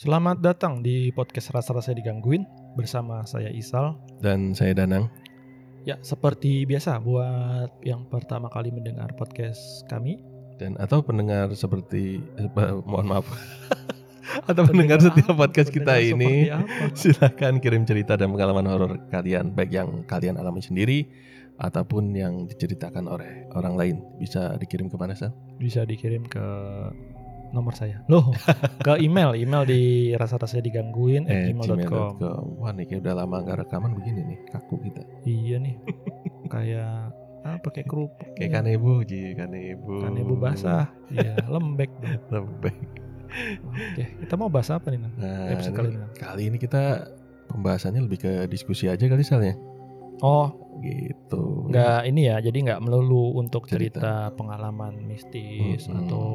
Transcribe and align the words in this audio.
Selamat 0.00 0.40
datang 0.40 0.80
di 0.80 1.12
podcast 1.12 1.52
Rasa-Rasa 1.52 1.92
Digangguin 1.92 2.48
bersama 2.72 3.20
saya 3.28 3.52
Isal. 3.52 4.00
Dan 4.16 4.56
saya 4.56 4.72
Danang. 4.72 5.12
Ya, 5.84 6.00
seperti 6.00 6.64
biasa 6.64 6.96
buat 7.04 7.68
yang 7.84 8.08
pertama 8.08 8.48
kali 8.48 8.72
mendengar 8.72 9.12
podcast 9.12 9.84
kami 9.92 10.16
Dan 10.56 10.80
atau 10.80 11.04
pendengar 11.04 11.52
seperti 11.52 12.16
eh, 12.40 12.48
mohon 12.88 13.12
maaf. 13.12 13.28
atau 14.48 14.64
pendengar 14.64 15.04
setiap 15.04 15.36
podcast 15.36 15.68
kita 15.68 16.00
Pendengar 16.00 16.16
ini 16.16 16.48
seperti 16.48 16.48
apa? 16.48 16.96
silahkan 17.04 17.54
kirim 17.60 17.84
cerita 17.84 18.16
dan 18.16 18.32
pengalaman 18.32 18.72
horor 18.72 18.92
kalian 19.12 19.52
baik 19.52 19.68
yang 19.68 20.08
kalian 20.08 20.40
alami 20.40 20.64
sendiri 20.64 21.12
ataupun 21.60 22.16
yang 22.16 22.48
diceritakan 22.48 23.04
oleh 23.04 23.52
orang 23.52 23.76
lain 23.76 23.96
bisa 24.16 24.56
dikirim 24.56 24.88
ke 24.88 24.96
mana 24.96 25.12
San? 25.12 25.36
bisa 25.60 25.84
dikirim 25.84 26.24
ke 26.24 26.40
nomor 27.50 27.72
saya. 27.72 28.02
Loh, 28.06 28.30
ke 28.78 28.98
email, 28.98 29.34
email 29.34 29.62
di 29.64 29.80
rasa-rasa 30.12 30.58
digangguin 30.58 31.24
Eh, 31.24 31.50
gmail.com. 31.50 31.76
gmail.com. 32.16 32.44
Wah 32.56 32.70
nih 32.70 32.84
kayak 32.86 33.00
udah 33.00 33.14
lama 33.16 33.36
nggak 33.40 33.58
rekaman 33.60 33.90
begini 33.92 34.20
nih 34.24 34.38
kaku 34.48 34.74
kita. 34.80 35.02
Iya 35.22 35.56
nih. 35.58 35.74
kayak 36.48 36.94
apa 37.40 37.68
kayak 37.68 37.86
kerupuk. 37.86 38.28
Kayak 38.34 38.46
ya. 38.46 38.54
kanebo 38.54 38.90
ji 39.02 39.32
kanebo. 39.32 39.92
Kanebo 39.98 40.32
basah. 40.34 40.90
Iya, 41.08 41.34
lembek. 41.46 41.90
Lembek. 42.28 42.76
Oke, 43.62 44.04
kita 44.18 44.34
mau 44.34 44.46
bahas 44.46 44.68
apa 44.68 44.88
nih? 44.88 44.98
Nan? 44.98 45.12
Nah, 45.14 45.54
Episode 45.54 45.74
kali 45.74 45.88
ini. 45.88 46.06
kali 46.14 46.42
ini 46.46 46.56
kita 46.56 47.06
pembahasannya 47.46 48.02
lebih 48.02 48.18
ke 48.18 48.32
diskusi 48.46 48.86
aja 48.86 49.00
kali 49.00 49.22
Sal 49.22 49.40
ya. 49.40 49.54
Oh, 50.20 50.50
Gitu. 50.80 51.68
nggak 51.68 52.02
ini 52.06 52.26
ya 52.26 52.40
jadi 52.40 52.56
nggak 52.62 52.80
melulu 52.80 53.36
untuk 53.36 53.64
Cerita. 53.64 54.00
cerita, 54.00 54.14
pengalaman 54.32 54.96
mistis 55.02 55.84
Mm-mm. 55.84 55.96
atau 56.02 56.26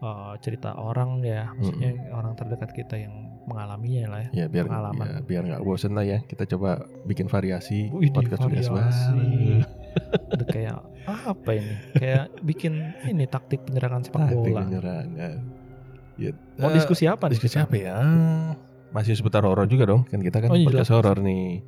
uh, 0.00 0.34
cerita 0.38 0.74
orang 0.74 1.20
ya 1.20 1.50
maksudnya 1.52 1.90
orang 2.10 2.32
terdekat 2.34 2.70
kita 2.72 2.96
yang 2.96 3.14
mengalaminya 3.48 4.04
lah 4.12 4.20
ya 4.28 4.44
Ya 4.44 4.46
biar 4.46 4.68
pengalaman. 4.68 5.06
ya, 5.08 5.18
biar 5.24 5.42
nggak 5.48 5.62
bosen 5.64 5.96
lah 5.96 6.04
ya. 6.04 6.20
Kita 6.20 6.44
coba 6.44 6.84
bikin 7.04 7.26
variasi 7.26 7.88
Wih, 7.88 8.12
podcast 8.12 8.44
variasi. 8.44 8.70
Udah 10.36 10.46
kayak 10.46 10.78
apa 11.08 11.50
ini 11.56 11.74
kayak 11.96 12.24
bikin 12.44 12.92
ini 13.08 13.24
taktik 13.24 13.64
penyerangan 13.64 14.04
sepak 14.04 14.28
Taktik 14.28 14.52
bola 14.52 14.60
penyerangan. 14.68 15.40
Ya, 16.18 16.34
mau 16.58 16.68
eh, 16.68 16.76
diskusi 16.76 17.06
apa 17.06 17.30
diskusi 17.30 17.56
apa 17.56 17.72
ya? 17.72 17.96
Masih 18.92 19.16
seputar 19.16 19.46
horor 19.48 19.64
juga 19.64 19.88
dong. 19.88 20.04
Kan 20.04 20.20
kita 20.20 20.44
kan 20.44 20.52
Oh, 20.52 20.56
iya, 20.58 20.66
podcast 20.66 20.92
horor 20.92 21.16
nih. 21.22 21.64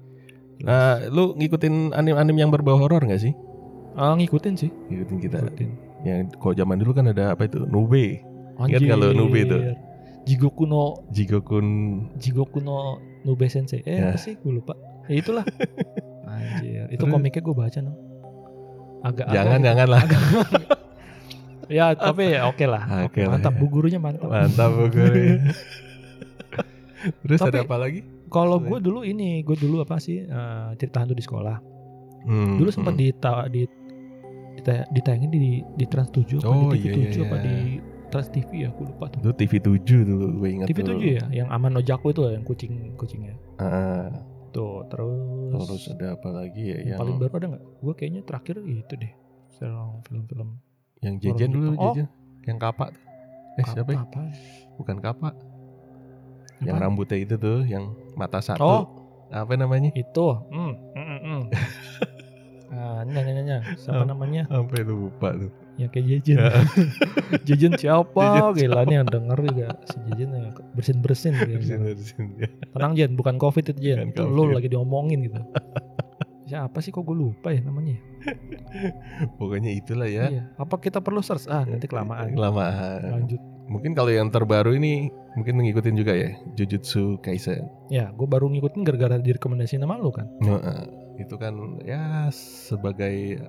Nah, 0.61 1.01
lu 1.09 1.33
ngikutin 1.33 1.97
anim-anim 1.97 2.37
yang 2.37 2.51
berbau 2.53 2.77
horor 2.77 3.01
nggak 3.01 3.23
sih? 3.25 3.33
Ah, 3.97 4.13
ngikutin 4.13 4.55
sih 4.55 4.69
Ngikutin 4.69 5.17
kita. 5.19 5.39
ngikutin 5.41 5.71
Yang 6.01 6.33
kalau 6.37 6.55
zaman 6.55 6.77
dulu 6.77 6.93
kan 6.93 7.07
ada 7.07 7.33
apa 7.33 7.45
itu? 7.45 7.61
Nube, 7.63 8.25
Ingat 8.59 8.81
nggak 8.81 8.99
lo 8.99 9.09
Nube 9.13 9.39
itu? 9.39 9.57
Jigoku 10.23 10.65
no 10.65 11.05
Jigokun. 11.09 11.67
Jigoku 12.17 12.59
no 12.59 12.97
Nube 13.21 13.47
Sensei 13.47 13.81
eh 13.83 13.99
Ya. 13.99 14.13
apa 14.13 14.19
sih 14.19 14.33
gue 14.35 14.53
lupa 14.55 14.77
ya 15.05 15.17
itulah 15.17 15.45
anjir 16.31 16.87
itu 16.87 16.97
Terus- 16.99 17.09
komiknya 17.11 17.41
gue 17.43 17.55
baca 17.55 17.79
no 17.81 17.93
agak 19.01 19.27
Jangan 19.27 19.49
agak, 19.55 19.67
jangan 19.67 19.87
lah. 19.89 20.03
ya 21.69 21.85
tapi 21.93 22.23
ya 22.31 22.45
oke 22.47 22.65
lah 22.65 22.83
Oke 23.03 23.21
lah, 23.23 23.33
mantap 23.35 23.53
ya. 23.53 23.59
bu 23.59 23.67
gurunya 23.67 23.99
mantap 23.99 24.29
Mantap 24.29 24.71
gue. 24.87 25.41
Terus 27.23 27.39
Tapi- 27.41 27.51
ada 27.51 27.61
apa 27.65 27.77
lagi? 27.79 28.01
kalau 28.29 28.57
gue 28.57 28.79
dulu 28.79 29.03
ini 29.03 29.41
gue 29.41 29.57
dulu 29.57 29.81
apa 29.81 29.97
sih 29.97 30.21
eh, 30.21 30.69
cerita 30.77 31.01
hantu 31.01 31.13
di 31.13 31.23
sekolah 31.23 31.57
Hmm, 32.21 32.61
dulu 32.61 32.69
sempat 32.69 32.93
hmm. 32.93 33.01
di, 33.01 33.09
di 33.51 33.63
dita- 34.61 34.87
ditayangin 34.89 35.31
di 35.31 35.41
di 35.65 35.85
Trans 35.85 36.13
7 36.13 36.37
apa 36.37 36.47
Oh, 36.47 36.69
di 36.69 36.79
TV 36.79 36.85
iya, 36.85 36.93
7 36.93 37.01
iya, 37.11 37.23
apa 37.25 37.37
iya. 37.37 37.43
di 37.43 37.57
Trans 38.07 38.29
TV 38.29 38.49
ya 38.53 38.69
aku 38.69 38.81
lupa 38.85 39.05
tuh 39.09 39.19
Itu 39.19 39.31
TV 39.35 39.53
7 39.57 39.81
dulu 40.05 40.27
gue 40.37 40.49
ingat 40.53 40.67
TV 40.69 40.79
tuh. 40.79 40.95
7 40.95 41.17
ya 41.17 41.25
yang 41.33 41.49
Aman 41.49 41.73
Ojaku 41.75 42.07
itu 42.11 42.21
yang 42.27 42.45
kucing 42.45 42.73
kucingnya 42.95 43.35
Ah, 43.57 44.11
tuh 44.51 44.83
terus, 44.87 45.63
terus 45.65 45.85
ada 45.91 46.15
apa 46.15 46.29
lagi 46.29 46.63
ya 46.65 46.77
yang 46.77 46.87
yang 46.87 46.99
paling 46.99 47.17
baru 47.17 47.33
ada 47.33 47.47
nggak 47.49 47.65
gue 47.81 47.95
kayaknya 47.95 48.21
terakhir 48.23 48.55
itu 48.61 48.95
deh 48.95 49.13
film 49.53 50.01
film-film 50.03 50.49
yang 51.01 51.17
Jejen 51.17 51.49
dulu. 51.51 51.69
Oh. 51.75 51.91
Jejen. 51.91 52.07
Yang 52.43 52.59
kapak. 52.61 52.93
Eh 53.57 53.65
siapa 53.65 53.89
ya? 53.91 54.01
apa 54.03 54.21
Bukan 54.77 54.97
kapak. 54.99 55.33
Yang 56.61 56.77
rambutnya 56.77 57.19
itu 57.19 57.35
tuh, 57.37 57.65
yang 57.65 57.89
mata 58.15 58.37
satu. 58.39 58.61
Oh. 58.61 58.83
Apa 59.31 59.55
namanya? 59.55 59.89
itu 59.95 60.27
hmm, 60.51 60.73
hmm, 60.93 61.19
hmm, 61.23 61.41
ah 63.01 63.05
nanya 63.05 63.33
nanya 63.33 63.57
siapa 63.75 64.05
namanya? 64.05 64.45
Sampai 64.47 64.85
lupa 64.85 65.33
tuh. 65.33 65.49
yang 65.75 65.89
kayak 65.89 66.07
Jejen 66.13 66.37
Jejen 67.49 67.73
siapa? 67.75 68.53
Jejen 68.53 68.69
gila 68.69 68.85
nih 68.85 68.97
yang 69.01 69.09
denger 69.09 69.39
juga. 69.43 69.69
Si 69.85 69.97
Jejen 70.07 70.29
yang 70.31 70.47
bersin 70.73 71.01
bersin 71.01 71.33
Bersin-bersin. 71.33 72.25
tenang 72.71 72.93
Jen 72.93 73.13
bukan 73.15 73.35
covid 73.37 73.65
itu 73.65 73.81
Jen 73.81 74.13
itu 74.13 74.21
COVID. 74.21 74.53
lagi 74.53 74.69
diomongin 74.69 75.25
gitu. 75.25 75.41
Siapa 76.45 76.79
sih 76.79 76.91
kok 76.91 77.01
gue 77.01 77.15
lupa 77.15 77.49
ya 77.49 77.63
namanya? 77.63 77.97
Pokoknya 79.37 79.71
itulah 79.71 80.05
ya. 80.05 80.29
iya. 80.29 80.43
Apa 80.55 80.77
kita 80.77 80.99
perlu 80.99 81.21
search? 81.21 81.47
Ah 81.47 81.63
nanti 81.63 81.87
kelamaan. 81.87 82.35
Kelamaan. 82.35 83.01
lanjut. 83.07 83.41
Mungkin 83.65 83.95
kalau 83.95 84.11
yang 84.11 84.29
terbaru 84.29 84.75
ini 84.75 85.09
mungkin 85.33 85.63
ngikutin 85.63 85.95
juga 85.95 86.11
ya 86.11 86.35
Jujutsu 86.53 87.23
Kaisen. 87.23 87.71
ya 87.87 88.11
gue 88.11 88.27
baru 88.27 88.51
ngikutin 88.51 88.83
gara-gara 88.83 89.15
direkomendasi 89.17 89.79
nama 89.79 89.95
lu 89.95 90.11
kan? 90.11 90.27
Heeh. 90.41 90.81
Itu 91.21 91.35
kan 91.37 91.53
ya 91.81 92.27
sebagai 92.33 93.45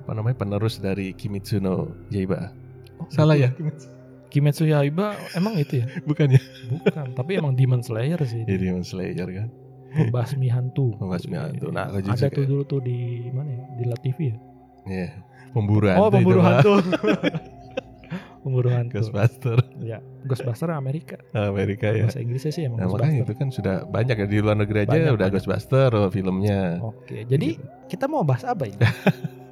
apa 0.00 0.12
namanya 0.12 0.38
penerus 0.38 0.78
dari 0.78 1.10
Kimetsu 1.10 1.58
no 1.58 1.90
Yaiba. 2.08 2.54
Oh, 2.96 3.10
Salah 3.10 3.34
ya? 3.34 3.50
Kimetsu 4.26 4.64
Yaiba 4.64 5.14
emang 5.32 5.54
itu 5.54 5.82
ya 5.82 5.86
Bukan 6.08 6.30
ya? 6.30 6.42
bukan 6.68 7.06
tapi 7.12 7.36
emang 7.36 7.52
Demon 7.52 7.80
Slayer 7.80 8.18
sih 8.22 8.42
Jadi 8.42 8.58
Demon 8.62 8.82
Slayer 8.82 9.26
kan. 9.26 9.48
pembasmi 9.92 10.46
hantu 10.46 10.92
Pembasmi 10.96 11.34
hantu. 11.34 11.70
Nah, 11.70 11.88
aku 11.88 12.04
ada 12.04 12.16
juga- 12.16 12.30
tuh 12.30 12.44
dulu 12.44 12.62
tuh 12.64 12.80
di 12.80 12.98
mana 13.30 13.48
ya 13.50 13.64
di 13.74 13.84
La 13.84 13.96
TV 13.96 14.18
ya 14.28 14.36
Iya. 14.86 15.08
Pemburu 15.50 15.86
oh 15.88 15.90
hantu 15.90 16.12
pemburu 16.12 16.38
itu, 16.38 16.44
Pak. 16.44 16.54
hantu 16.54 16.72
pemburu 18.46 18.70
hantu 18.70 19.02
Ghostbuster 19.02 19.58
ya 19.82 19.98
Ghostbuster 20.22 20.70
Amerika 20.70 21.18
Amerika 21.34 21.90
ya. 21.90 22.06
bahasa 22.06 22.22
Inggrisnya 22.22 22.52
sih 22.54 22.62
emang 22.70 22.78
Nah, 22.78 22.86
makanya 22.94 23.26
itu 23.26 23.34
kan 23.34 23.48
sudah 23.50 23.82
banyak 23.90 24.14
ya 24.22 24.26
di 24.30 24.38
luar 24.38 24.54
negeri 24.62 24.86
aja 24.86 24.94
Banyak, 24.94 25.12
udah 25.18 25.26
banyak. 25.26 25.34
Ghostbuster 25.34 25.90
oh, 25.90 26.08
filmnya. 26.14 26.78
oke 26.78 27.26
jadi 27.26 27.58
kita 27.90 28.06
mau 28.06 28.22
bahas 28.22 28.46
apa 28.46 28.70
ini 28.70 28.78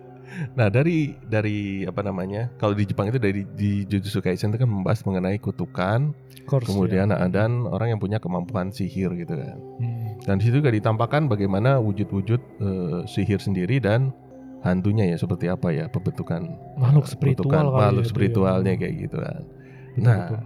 Nah, 0.58 0.66
dari 0.66 1.14
dari 1.30 1.86
apa 1.86 2.02
namanya? 2.02 2.50
Kalau 2.58 2.74
di 2.74 2.82
Jepang 2.82 3.06
itu 3.10 3.22
dari 3.22 3.46
di 3.54 3.86
Jujutsu 3.86 4.18
Kaisen 4.18 4.50
itu 4.50 4.58
kan 4.58 4.70
membahas 4.70 5.06
mengenai 5.06 5.38
kutukan, 5.38 6.10
Course, 6.50 6.66
kemudian 6.66 7.14
ya. 7.14 7.30
dan 7.30 7.64
orang 7.70 7.94
yang 7.94 8.00
punya 8.02 8.18
kemampuan 8.18 8.74
sihir 8.74 9.14
gitu 9.14 9.34
kan. 9.34 9.58
Hmm. 9.78 10.18
Dan 10.26 10.34
di 10.42 10.50
situ 10.50 10.58
juga 10.58 10.74
ditampakkan 10.74 11.30
bagaimana 11.30 11.78
wujud-wujud 11.78 12.40
eh, 12.40 13.00
sihir 13.06 13.38
sendiri 13.38 13.78
dan 13.78 14.10
hantunya 14.64 15.04
ya 15.12 15.16
seperti 15.20 15.46
apa 15.52 15.68
ya 15.76 15.92
pembentukan 15.92 16.56
makhluk 16.80 17.04
eh, 17.04 17.10
spiritual 17.12 17.64
makhluk 17.70 18.00
ya 18.00 18.08
itu 18.08 18.10
spiritualnya 18.10 18.72
ya. 18.74 18.78
kayak 18.80 18.94
gitu 19.06 19.16
kan. 19.20 19.40
Betul, 19.44 20.02
Nah, 20.02 20.18
betul. 20.26 20.40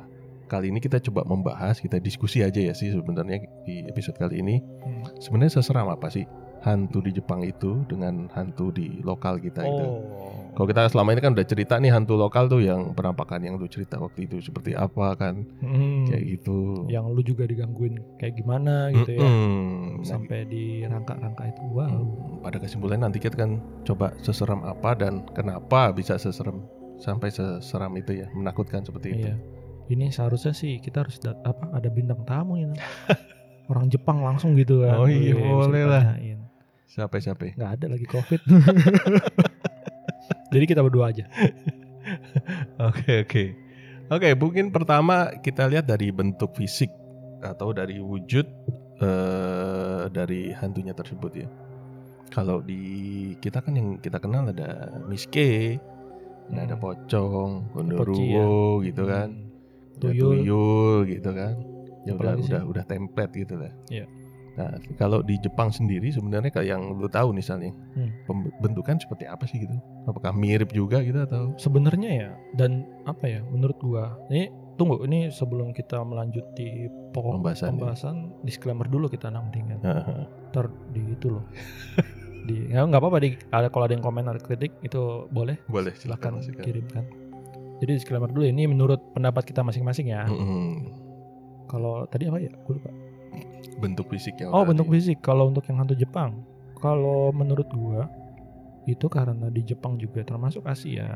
kali 0.51 0.67
ini 0.75 0.81
kita 0.83 0.99
coba 1.09 1.23
membahas, 1.25 1.79
kita 1.81 1.97
diskusi 2.03 2.43
aja 2.45 2.59
ya 2.61 2.75
sih 2.77 2.93
sebenarnya 2.93 3.47
di 3.65 3.87
episode 3.87 4.19
kali 4.19 4.43
ini. 4.43 4.61
Hmm. 4.61 5.07
Sebenarnya 5.23 5.63
seseram 5.63 5.89
apa 5.89 6.11
sih 6.13 6.27
hantu 6.61 6.99
di 7.01 7.13
Jepang 7.13 7.41
itu 7.41 7.87
dengan 7.87 8.27
hantu 8.31 8.71
di 8.71 8.99
lokal 9.01 9.39
kita 9.39 9.63
itu? 9.63 9.87
oh 9.87 10.51
Kalau 10.53 10.67
kita 10.67 10.91
selama 10.91 11.13
ini 11.13 11.21
kan 11.21 11.33
udah 11.33 11.47
cerita 11.47 11.75
nih 11.77 11.89
hantu 11.89 12.15
lokal 12.15 12.47
tuh 12.47 12.59
yang 12.59 12.91
penampakan 12.91 13.39
yang 13.41 13.55
lu 13.55 13.65
cerita 13.65 13.95
waktu 13.97 14.27
itu 14.27 14.43
seperti 14.43 14.75
apa 14.75 15.15
kan, 15.15 15.47
Hmm. 15.59 16.03
kayak 16.05 16.25
gitu. 16.29 16.83
yang 16.87 17.07
lu 17.07 17.21
juga 17.21 17.45
digangguin 17.45 17.95
kayak 18.17 18.35
gimana 18.35 18.91
gitu 18.91 19.15
ya 19.15 19.23
Mm-mm. 19.23 20.03
Nah, 20.03 20.05
sampai 20.05 20.43
di 20.45 20.65
rangka-rangka 20.83 21.45
itu 21.47 21.63
wow 21.69 21.87
Hmm, 21.89 22.43
Pada 22.43 22.59
kesimpulannya 22.59 23.07
nanti 23.07 23.19
kita 23.19 23.37
kan 23.37 23.59
coba 23.83 24.11
seseram 24.19 24.63
apa 24.63 24.95
dan 24.95 25.23
kenapa 25.29 25.91
bisa 25.91 26.15
seseram 26.17 26.67
sampai 26.97 27.31
seseram 27.31 27.95
itu 27.95 28.11
ya, 28.17 28.27
menakutkan 28.33 28.83
seperti 28.83 29.09
itu. 29.13 29.27
Iya. 29.27 29.37
Ini 29.89 30.11
seharusnya 30.11 30.51
sih 30.53 30.77
kita 30.77 31.01
harus 31.01 31.17
apa 31.23 31.71
ada 31.71 31.87
bintang 31.89 32.21
tamu. 32.25 32.59
Nam. 32.59 32.75
Orang 33.71 33.87
Jepang 33.87 34.21
langsung 34.21 34.53
gitu 34.53 34.81
kan. 34.81 34.97
Oh 34.97 35.05
iya, 35.05 35.33
Wih, 35.33 35.45
boleh 35.45 35.85
lah. 35.85 36.05
Siapa 36.89 37.21
siapa? 37.21 37.53
Nggak 37.53 37.73
ada 37.79 37.87
lagi 37.87 38.07
Covid. 38.09 38.41
Jadi 40.53 40.65
kita 40.65 40.81
berdua 40.81 41.13
aja. 41.13 41.29
Oke 42.81 43.23
oke. 43.23 43.45
Oke, 44.09 44.29
mungkin 44.33 44.73
pertama 44.73 45.37
kita 45.39 45.69
lihat 45.69 45.85
dari 45.85 46.09
bentuk 46.09 46.57
fisik 46.57 46.89
atau 47.45 47.77
dari 47.77 48.01
wujud 48.01 48.49
eh, 48.99 50.03
dari 50.09 50.49
hantunya 50.57 50.97
tersebut 50.97 51.33
ya. 51.37 51.49
Kalau 52.29 52.61
di 52.61 52.81
kita 53.39 53.61
kan 53.61 53.77
yang 53.77 53.89
kita 54.01 54.17
kenal 54.17 54.49
ada 54.49 54.89
miske, 55.05 55.77
nah 56.49 56.65
ada 56.65 56.77
Hmm. 56.77 56.83
pocong, 56.83 57.51
gondoruo 57.73 58.81
gitu 58.81 59.05
kan. 59.05 59.29
Hmm. 59.29 60.01
Tuyul. 60.01 60.41
tuyul 60.41 60.99
gitu 61.05 61.31
kan. 61.31 61.55
Ya 62.07 62.17
udah 62.17 62.33
Apalagi 62.33 62.41
sih? 62.41 62.51
udah 62.55 62.63
udah 62.65 62.85
template 62.87 63.33
gitu 63.37 63.55
lah. 63.61 63.73
Iya. 63.93 64.07
Nah, 64.59 64.75
kalau 64.95 65.23
di 65.23 65.39
Jepang 65.39 65.71
sendiri 65.71 66.11
sebenarnya 66.11 66.51
kayak 66.51 66.69
yang 66.69 66.83
lu 66.93 67.07
tahu 67.07 67.31
misalnya, 67.31 67.71
Hmm. 67.95 68.11
pembentukan 68.27 68.99
seperti 68.99 69.25
apa 69.25 69.45
sih 69.45 69.59
gitu? 69.59 69.79
Apakah 70.05 70.35
mirip 70.35 70.69
juga 70.71 70.99
gitu 70.99 71.23
atau? 71.23 71.55
Sebenarnya 71.55 72.11
ya 72.11 72.31
dan 72.53 72.83
apa 73.05 73.25
ya 73.25 73.41
menurut 73.45 73.79
gua 73.79 74.19
ini 74.27 74.51
tunggu 74.75 75.03
ini 75.03 75.27
sebelum 75.29 75.71
kita 75.71 76.03
melanjuti 76.03 76.87
pokok 77.09 77.39
Pembahasan, 77.39 77.63
ya. 77.63 77.71
pembahasan 77.73 78.15
disclaimer 78.43 78.85
dulu 78.85 79.07
kita 79.07 79.27
nang 79.27 79.47
mendingan. 79.47 79.79
Heeh. 79.79 80.27
Ntar 80.51 80.67
di 80.91 81.03
itu 81.09 81.31
loh. 81.31 81.47
di 82.49 82.67
ya 82.67 82.83
nggak 82.83 82.97
apa-apa 82.97 83.19
di 83.19 83.31
ada 83.49 83.69
kalau 83.69 83.85
ada 83.85 83.93
yang 83.93 84.01
komen 84.01 84.25
ada 84.25 84.39
kritik 84.39 84.75
itu 84.81 85.01
boleh 85.29 85.55
Boleh 85.67 85.95
silahkan 85.95 86.39
silakan. 86.39 86.65
kirimkan. 86.65 87.05
Jadi 87.79 87.91
disclaimer 87.95 88.27
dulu 88.27 88.43
ini 88.43 88.67
menurut 88.67 88.99
pendapat 89.13 89.45
kita 89.45 89.63
masing-masing 89.63 90.11
ya. 90.11 90.27
Mm-mm. 90.27 90.91
Kalau 91.67 92.07
tadi 92.07 92.27
apa 92.27 92.39
ya? 92.39 92.51
Gue 92.65 92.75
lupa. 92.75 92.91
Bentuk 93.79 94.11
fisiknya. 94.11 94.51
Oh 94.51 94.63
tadi. 94.63 94.75
bentuk 94.75 94.89
fisik. 94.91 95.19
Kalau 95.23 95.49
untuk 95.49 95.65
yang 95.67 95.79
hantu 95.79 95.95
Jepang, 95.95 96.43
kalau 96.79 97.31
menurut 97.31 97.69
gua 97.71 98.07
itu 98.85 99.05
karena 99.07 99.53
di 99.53 99.63
Jepang 99.63 100.01
juga 100.01 100.25
termasuk 100.25 100.65
Asia. 100.65 101.13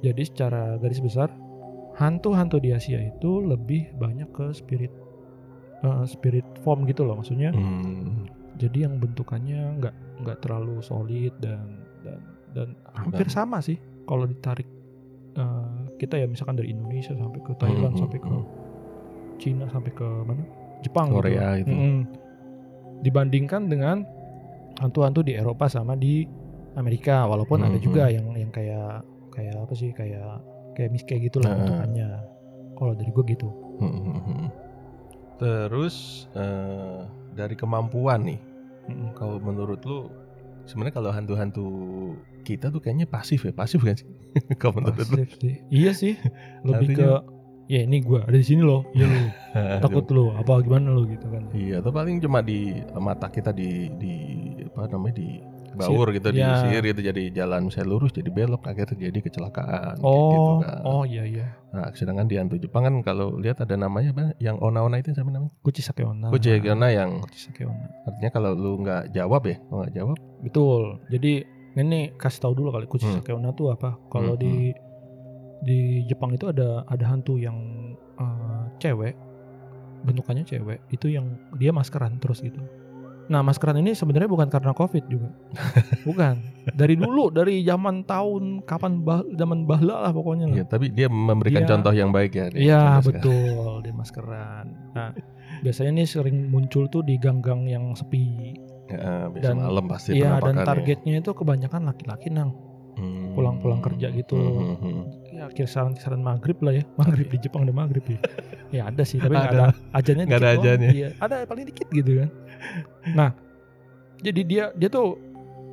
Jadi 0.00 0.22
secara 0.24 0.80
garis 0.80 0.98
besar 0.98 1.28
hantu-hantu 2.00 2.56
di 2.56 2.72
Asia 2.72 2.96
itu 2.96 3.44
lebih 3.44 3.92
banyak 4.00 4.32
ke 4.32 4.48
spirit 4.56 4.88
eh, 5.84 6.04
spirit 6.08 6.46
form 6.64 6.88
gitu 6.88 7.04
loh 7.04 7.20
maksudnya. 7.20 7.52
Hmm. 7.52 8.24
Jadi 8.56 8.88
yang 8.88 8.96
bentukannya 8.96 9.76
nggak 9.80 9.94
nggak 10.24 10.38
terlalu 10.40 10.80
solid 10.80 11.32
dan 11.40 11.84
dan 12.00 12.20
dan 12.56 12.68
hampir 12.96 13.28
Dan- 13.28 13.36
sama 13.44 13.60
sih 13.60 13.76
kalau 14.08 14.24
ditarik 14.24 14.66
eh, 15.36 15.76
kita 16.00 16.16
ya 16.16 16.24
misalkan 16.24 16.56
dari 16.56 16.72
Indonesia 16.72 17.12
sampai 17.12 17.40
ke 17.44 17.52
Thailand 17.60 17.92
Hmm, 17.94 18.02
sampai 18.08 18.18
ke 18.18 18.32
hmm. 18.32 18.46
Cina 19.36 19.64
sampai 19.68 19.92
ke 19.92 20.08
mana 20.24 20.44
Jepang 20.80 21.08
Korea 21.10 21.56
gitu. 21.56 21.66
itu. 21.66 21.72
Mm-mm. 21.72 21.98
dibandingkan 23.00 23.64
dengan 23.64 24.04
hantu-hantu 24.76 25.20
di 25.22 25.32
Eropa 25.32 25.66
sama 25.66 25.94
di 25.94 26.28
Amerika 26.72 27.24
walaupun 27.24 27.60
ada 27.60 27.74
Mhm. 27.74 27.82
juga 27.82 28.06
yang 28.06 28.28
yang 28.34 28.48
kayak 28.48 29.00
kayak 29.30 29.56
apa 29.56 29.72
sih 29.72 29.90
kayak 29.90 30.40
kayak 30.72 30.90
mis 30.90 31.02
kayak 31.02 31.26
gitu 31.26 31.38
lah 31.38 31.50
Nah. 31.50 31.56
bentukannya 31.60 32.08
kalau 32.74 32.92
dari 32.92 33.10
gue 33.10 33.24
gitu 33.26 33.48
Mm-mm. 33.76 34.52
Terus 35.36 35.96
eh, 36.30 37.00
dari 37.32 37.54
kemampuan 37.54 38.20
nih, 38.22 38.40
Mm-mm. 38.86 39.12
kalau 39.14 39.38
menurut 39.38 39.80
lu 39.80 40.12
sebenarnya 40.62 40.94
kalau 40.94 41.10
hantu-hantu 41.10 41.66
kita 42.42 42.68
tuh 42.68 42.78
kayaknya 42.78 43.04
pasif 43.04 43.42
ya, 43.42 43.50
pasif 43.50 43.80
kan 43.80 43.96
sih? 43.96 44.04
kalau 44.60 44.76
menurut 44.76 45.00
lu? 45.00 45.16
Pasif 45.16 45.30
sih. 45.38 45.54
iya 45.68 45.92
sih 45.92 46.20
lebih 46.68 46.92
ke 46.92 47.00
Artinya- 47.00 47.24
ya 47.70 47.80
ini 47.80 48.02
gue 48.02 48.18
ada 48.18 48.34
di 48.34 48.42
sini 48.42 48.60
loh 48.60 48.82
ya 48.90 49.06
lu 49.06 49.30
takut 49.84 50.02
lu 50.10 50.34
apa 50.34 50.58
gimana 50.58 50.90
lu 50.90 51.06
gitu 51.06 51.26
kan 51.26 51.46
Iya, 51.52 51.78
atau 51.78 51.90
paling 51.90 52.18
cuma 52.18 52.42
di 52.42 52.58
mata 52.92 53.26
kita 53.26 53.50
di 53.50 53.86
di 53.94 54.12
apa 54.66 54.90
namanya 54.90 55.14
di 55.16 55.28
baur 55.70 56.10
gitu 56.10 56.34
ya. 56.34 56.50
disihir 56.50 56.82
gitu 56.84 57.00
jadi 57.00 57.22
jalan 57.32 57.70
misalnya 57.70 57.88
lurus 57.88 58.10
jadi 58.10 58.26
belok 58.28 58.66
akhirnya 58.66 58.90
terjadi 58.90 59.18
kecelakaan 59.22 60.02
oh 60.02 60.18
gitu 60.28 60.50
kan. 60.60 60.78
oh 60.82 61.02
iya 61.04 61.22
iya 61.24 61.46
Nah, 61.70 61.86
sedangkan 61.94 62.26
di 62.26 62.34
hantu 62.34 62.58
Jepang 62.58 62.82
kan 62.82 62.94
kalau 63.00 63.38
lihat 63.38 63.62
ada 63.62 63.78
namanya 63.78 64.10
apa? 64.10 64.34
Yang 64.38 64.58
ona-ona 64.58 64.98
itu 64.98 65.14
siapa 65.14 65.30
namanya? 65.30 65.54
Kuchisake 65.62 66.02
Onna 66.02 66.26
Kuchigana 66.26 66.90
yang 66.90 67.22
Kuchisake 67.22 67.62
Onna 67.62 67.86
artinya 68.02 68.30
kalau 68.32 68.50
lu 68.52 68.82
nggak 68.82 69.14
jawab 69.14 69.46
ya, 69.46 69.54
kalau 69.62 69.78
nggak 69.80 69.94
jawab, 69.94 70.16
Betul. 70.42 70.82
Jadi 71.06 71.46
ini 71.72 72.10
kasih 72.12 72.42
tahu 72.42 72.58
dulu 72.58 72.74
kali 72.74 72.90
Kuchisake 72.90 73.30
Onna 73.30 73.54
tuh 73.54 73.70
apa. 73.70 73.94
Kalau 74.04 74.34
Hmm, 74.34 74.42
di 74.42 74.74
di 75.60 75.78
Jepang 76.04 76.32
itu 76.32 76.46
ada 76.46 76.82
ada 76.84 77.04
hantu 77.06 77.36
yang 77.36 77.56
eh, 78.16 78.62
cewek 78.78 79.14
bentukannya 80.00 80.42
cewek 80.42 80.80
itu 80.88 81.12
yang 81.12 81.28
dia 81.54 81.70
maskeran 81.70 82.16
terus 82.16 82.40
gitu. 82.40 82.56
Nah 83.30 83.46
maskeran 83.46 83.78
ini 83.78 83.94
sebenarnya 83.94 84.26
bukan 84.26 84.50
karena 84.50 84.72
covid 84.72 85.06
juga, 85.06 85.30
bukan. 86.08 86.42
Dari 86.66 86.98
dulu 86.98 87.30
dari 87.30 87.62
zaman 87.62 88.02
tahun 88.02 88.64
kapan 88.64 89.06
bah, 89.06 89.22
zaman 89.30 89.68
bahla 89.68 90.02
lah 90.02 90.10
pokoknya 90.10 90.50
lah. 90.50 90.56
Iya, 90.56 90.64
tapi 90.66 90.90
dia 90.90 91.06
memberikan 91.06 91.62
Iya. 91.62 91.70
contoh 91.70 91.92
yang 91.94 92.10
baik 92.10 92.32
ya. 92.34 92.50
dia 92.50 92.58
Iya 92.58 92.82
betul 92.98 93.86
di 93.86 93.92
maskeran. 93.92 94.66
Nah 94.96 95.14
biasanya 95.62 95.94
ini 95.94 96.04
sering 96.04 96.50
muncul 96.50 96.90
tuh 96.90 97.06
di 97.06 97.14
gang-gang 97.16 97.68
yang 97.68 97.94
sepi. 97.94 98.56
Ya, 98.90 99.30
biasa 99.30 99.46
Dan- 99.46 99.62
malam 99.62 99.84
pasti 99.86 100.18
Iya 100.18 100.42
dan 100.42 100.66
targetnya 100.66 101.14
itu 101.20 101.30
kebanyakan 101.30 101.86
laki-laki 101.86 102.32
nang. 102.32 102.50
Hmm. 102.90 103.32
pulang-pulang 103.32 103.80
kerja 103.80 104.10
gitu. 104.10 104.36
Hmm, 104.36 105.06
ya 105.52 105.64
kisaran-kisaran 105.64 106.18
maghrib 106.18 106.58
lah 106.60 106.72
ya. 106.72 106.84
Maghrib 106.94 107.26
di 107.26 107.38
Jepang 107.38 107.62
ada 107.62 107.72
maghrib 107.72 108.02
ya? 108.04 108.18
Ya 108.70 108.86
ada 108.86 109.02
sih 109.02 109.18
tapi 109.18 109.34
nggak 109.34 109.50
Ada. 109.50 109.66
ada 109.66 109.74
ajannya 109.92 110.24
Nggak 110.24 110.40
ada 110.40 110.50
ajannya. 110.54 110.90
iya 110.92 111.08
ada 111.18 111.42
paling 111.42 111.66
dikit 111.66 111.90
gitu 111.90 112.22
kan. 112.22 112.30
Nah 113.10 113.30
jadi 114.18 114.40
dia 114.42 114.64
dia 114.72 114.86
tuh 114.86 115.18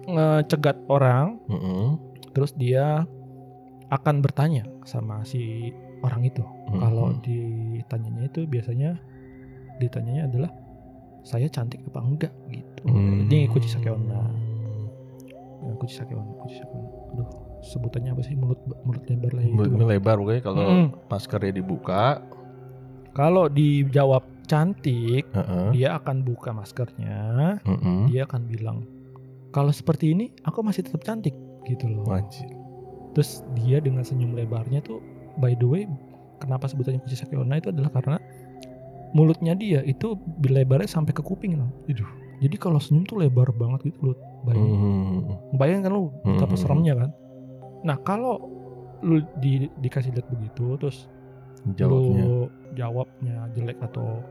ngecegat 0.04 0.82
orang 0.88 1.38
Hmm, 1.46 1.62
hmm. 1.62 1.90
terus 2.32 2.52
dia 2.52 3.06
akan 3.88 4.16
bertanya 4.20 4.66
sama 4.82 5.22
si 5.22 5.70
orang 6.02 6.26
itu. 6.26 6.42
Hmm, 6.42 6.80
kalau 6.80 7.08
ditanyanya 7.22 8.26
itu 8.26 8.44
biasanya 8.44 8.98
ditanyanya 9.78 10.26
adalah 10.26 10.52
saya 11.22 11.46
cantik 11.48 11.86
apa 11.86 12.02
enggak? 12.02 12.34
gitu. 12.50 12.82
Hmm. 12.88 13.30
ini 13.30 13.46
Kuchisake 13.46 13.88
Onna 13.88 14.26
Ya, 15.60 15.74
Kuchisake 15.76 16.14
Onna 16.14 16.34
Kuchisake 16.40 16.72
Onna 16.72 16.90
aduh 17.14 17.30
sebutannya 17.60 18.12
apa 18.12 18.22
sih 18.22 18.34
mulut 18.34 18.58
mulut 18.82 19.04
lebar 19.06 19.32
lah 19.34 19.44
itu 19.44 19.54
Mulutnya 19.54 19.86
lebar 19.88 20.16
pokoknya 20.16 20.42
kalau 20.42 20.64
Mm-mm. 20.64 20.88
maskernya 21.08 21.54
dibuka, 21.54 22.22
Kalau 23.12 23.50
dijawab 23.50 24.22
cantik, 24.46 25.26
heeh, 25.28 25.68
dia 25.74 25.98
akan 25.98 26.22
buka 26.22 26.54
maskernya, 26.54 27.58
heeh. 27.60 28.02
dia 28.08 28.24
akan 28.24 28.46
bilang, 28.46 28.86
kalau 29.50 29.74
seperti 29.74 30.14
ini 30.14 30.30
aku 30.44 30.62
masih 30.62 30.86
tetap 30.86 31.02
cantik 31.02 31.34
gitu 31.66 31.90
loh. 31.90 32.06
Wajib. 32.06 32.46
Terus 33.12 33.42
dia 33.58 33.82
dengan 33.82 34.06
senyum 34.06 34.38
lebarnya 34.38 34.80
tuh, 34.80 35.02
by 35.36 35.58
the 35.58 35.66
way, 35.66 35.84
kenapa 36.38 36.70
sebutannya 36.70 37.02
Kuchisake 37.02 37.34
Onna 37.34 37.58
itu 37.58 37.74
adalah 37.74 37.90
karena 37.90 38.22
mulutnya 39.12 39.58
dia 39.58 39.82
itu 39.82 40.14
lebarnya 40.40 40.86
sampai 40.86 41.10
ke 41.10 41.26
kuping 41.26 41.58
loh. 41.58 41.74
Aduh. 41.90 42.06
Jadi 42.38 42.54
kalau 42.56 42.78
senyum 42.78 43.02
tuh 43.02 43.18
lebar 43.18 43.50
banget 43.52 43.90
gitu 43.90 44.14
loh. 44.14 44.18
Bayangin, 44.46 44.78
Hmm. 44.78 45.58
bayangin 45.58 45.82
kan 45.84 45.92
lu 45.92 46.14
betapa 46.22 46.54
Hmm. 46.54 46.62
seremnya 46.62 46.94
kan. 46.96 47.10
Nah 47.80 47.98
kalau 48.00 48.42
lu 49.00 49.22
di, 49.38 49.70
dikasih 49.78 50.12
lihat 50.12 50.28
begitu, 50.28 50.78
terus 50.78 51.06
Jawabnya 51.70 52.24
lu 52.24 52.48
jawabnya 52.72 53.36
jelek 53.52 53.76
atau 53.84 54.24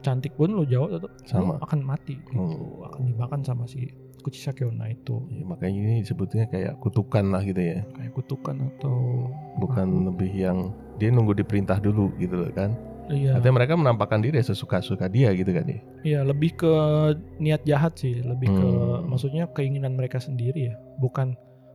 cantik 0.00 0.34
pun 0.34 0.52
lu 0.52 0.64
jawab 0.64 0.92
tetap 0.92 1.10
Sama. 1.24 1.56
lu 1.56 1.62
akan 1.62 1.80
mati 1.80 2.20
gitu. 2.20 2.36
Hmm. 2.36 2.84
akan 2.84 3.00
dimakan 3.06 3.40
sama 3.40 3.64
si 3.64 3.88
Kuchisake 4.20 4.62
Onna 4.62 4.88
itu 4.88 5.16
Ya, 5.30 5.44
makanya 5.44 5.80
ini 5.80 5.94
sebetulnya 6.00 6.44
kayak 6.46 6.76
kutukan 6.78 7.24
lah 7.26 7.40
gitu 7.40 7.56
ya. 7.56 7.80
kayak 7.90 8.12
kutukan 8.12 8.56
atau 8.68 9.28
Bukan 9.56 9.86
lebih 10.06 10.28
yang 10.30 10.58
dia 10.94 11.08
nunggu 11.08 11.32
diperintah 11.34 11.78
dulu 11.78 12.12
gitu 12.16 12.36
loh 12.36 12.52
kan. 12.52 12.76
iya 13.06 13.32
Artinya 13.34 13.56
mereka 13.58 13.74
menampakkan 13.74 14.20
diri 14.20 14.36
ya 14.36 14.44
sesuka-suka 14.46 15.08
dia 15.08 15.32
gitu 15.32 15.50
kan 15.50 15.64
ya. 15.64 15.80
iya 16.02 16.20
lebih 16.20 16.52
ke 16.54 16.72
niat 17.38 17.64
jahat 17.64 17.96
sih 17.96 18.20
lebih 18.20 18.48
ke 18.50 18.60
Hmm. 18.60 19.08
maksudnya 19.08 19.48
keinginan 19.48 19.92
mereka 19.92 20.16
sendiri 20.16 20.68
ya 20.68 20.74
bukan 20.98 21.32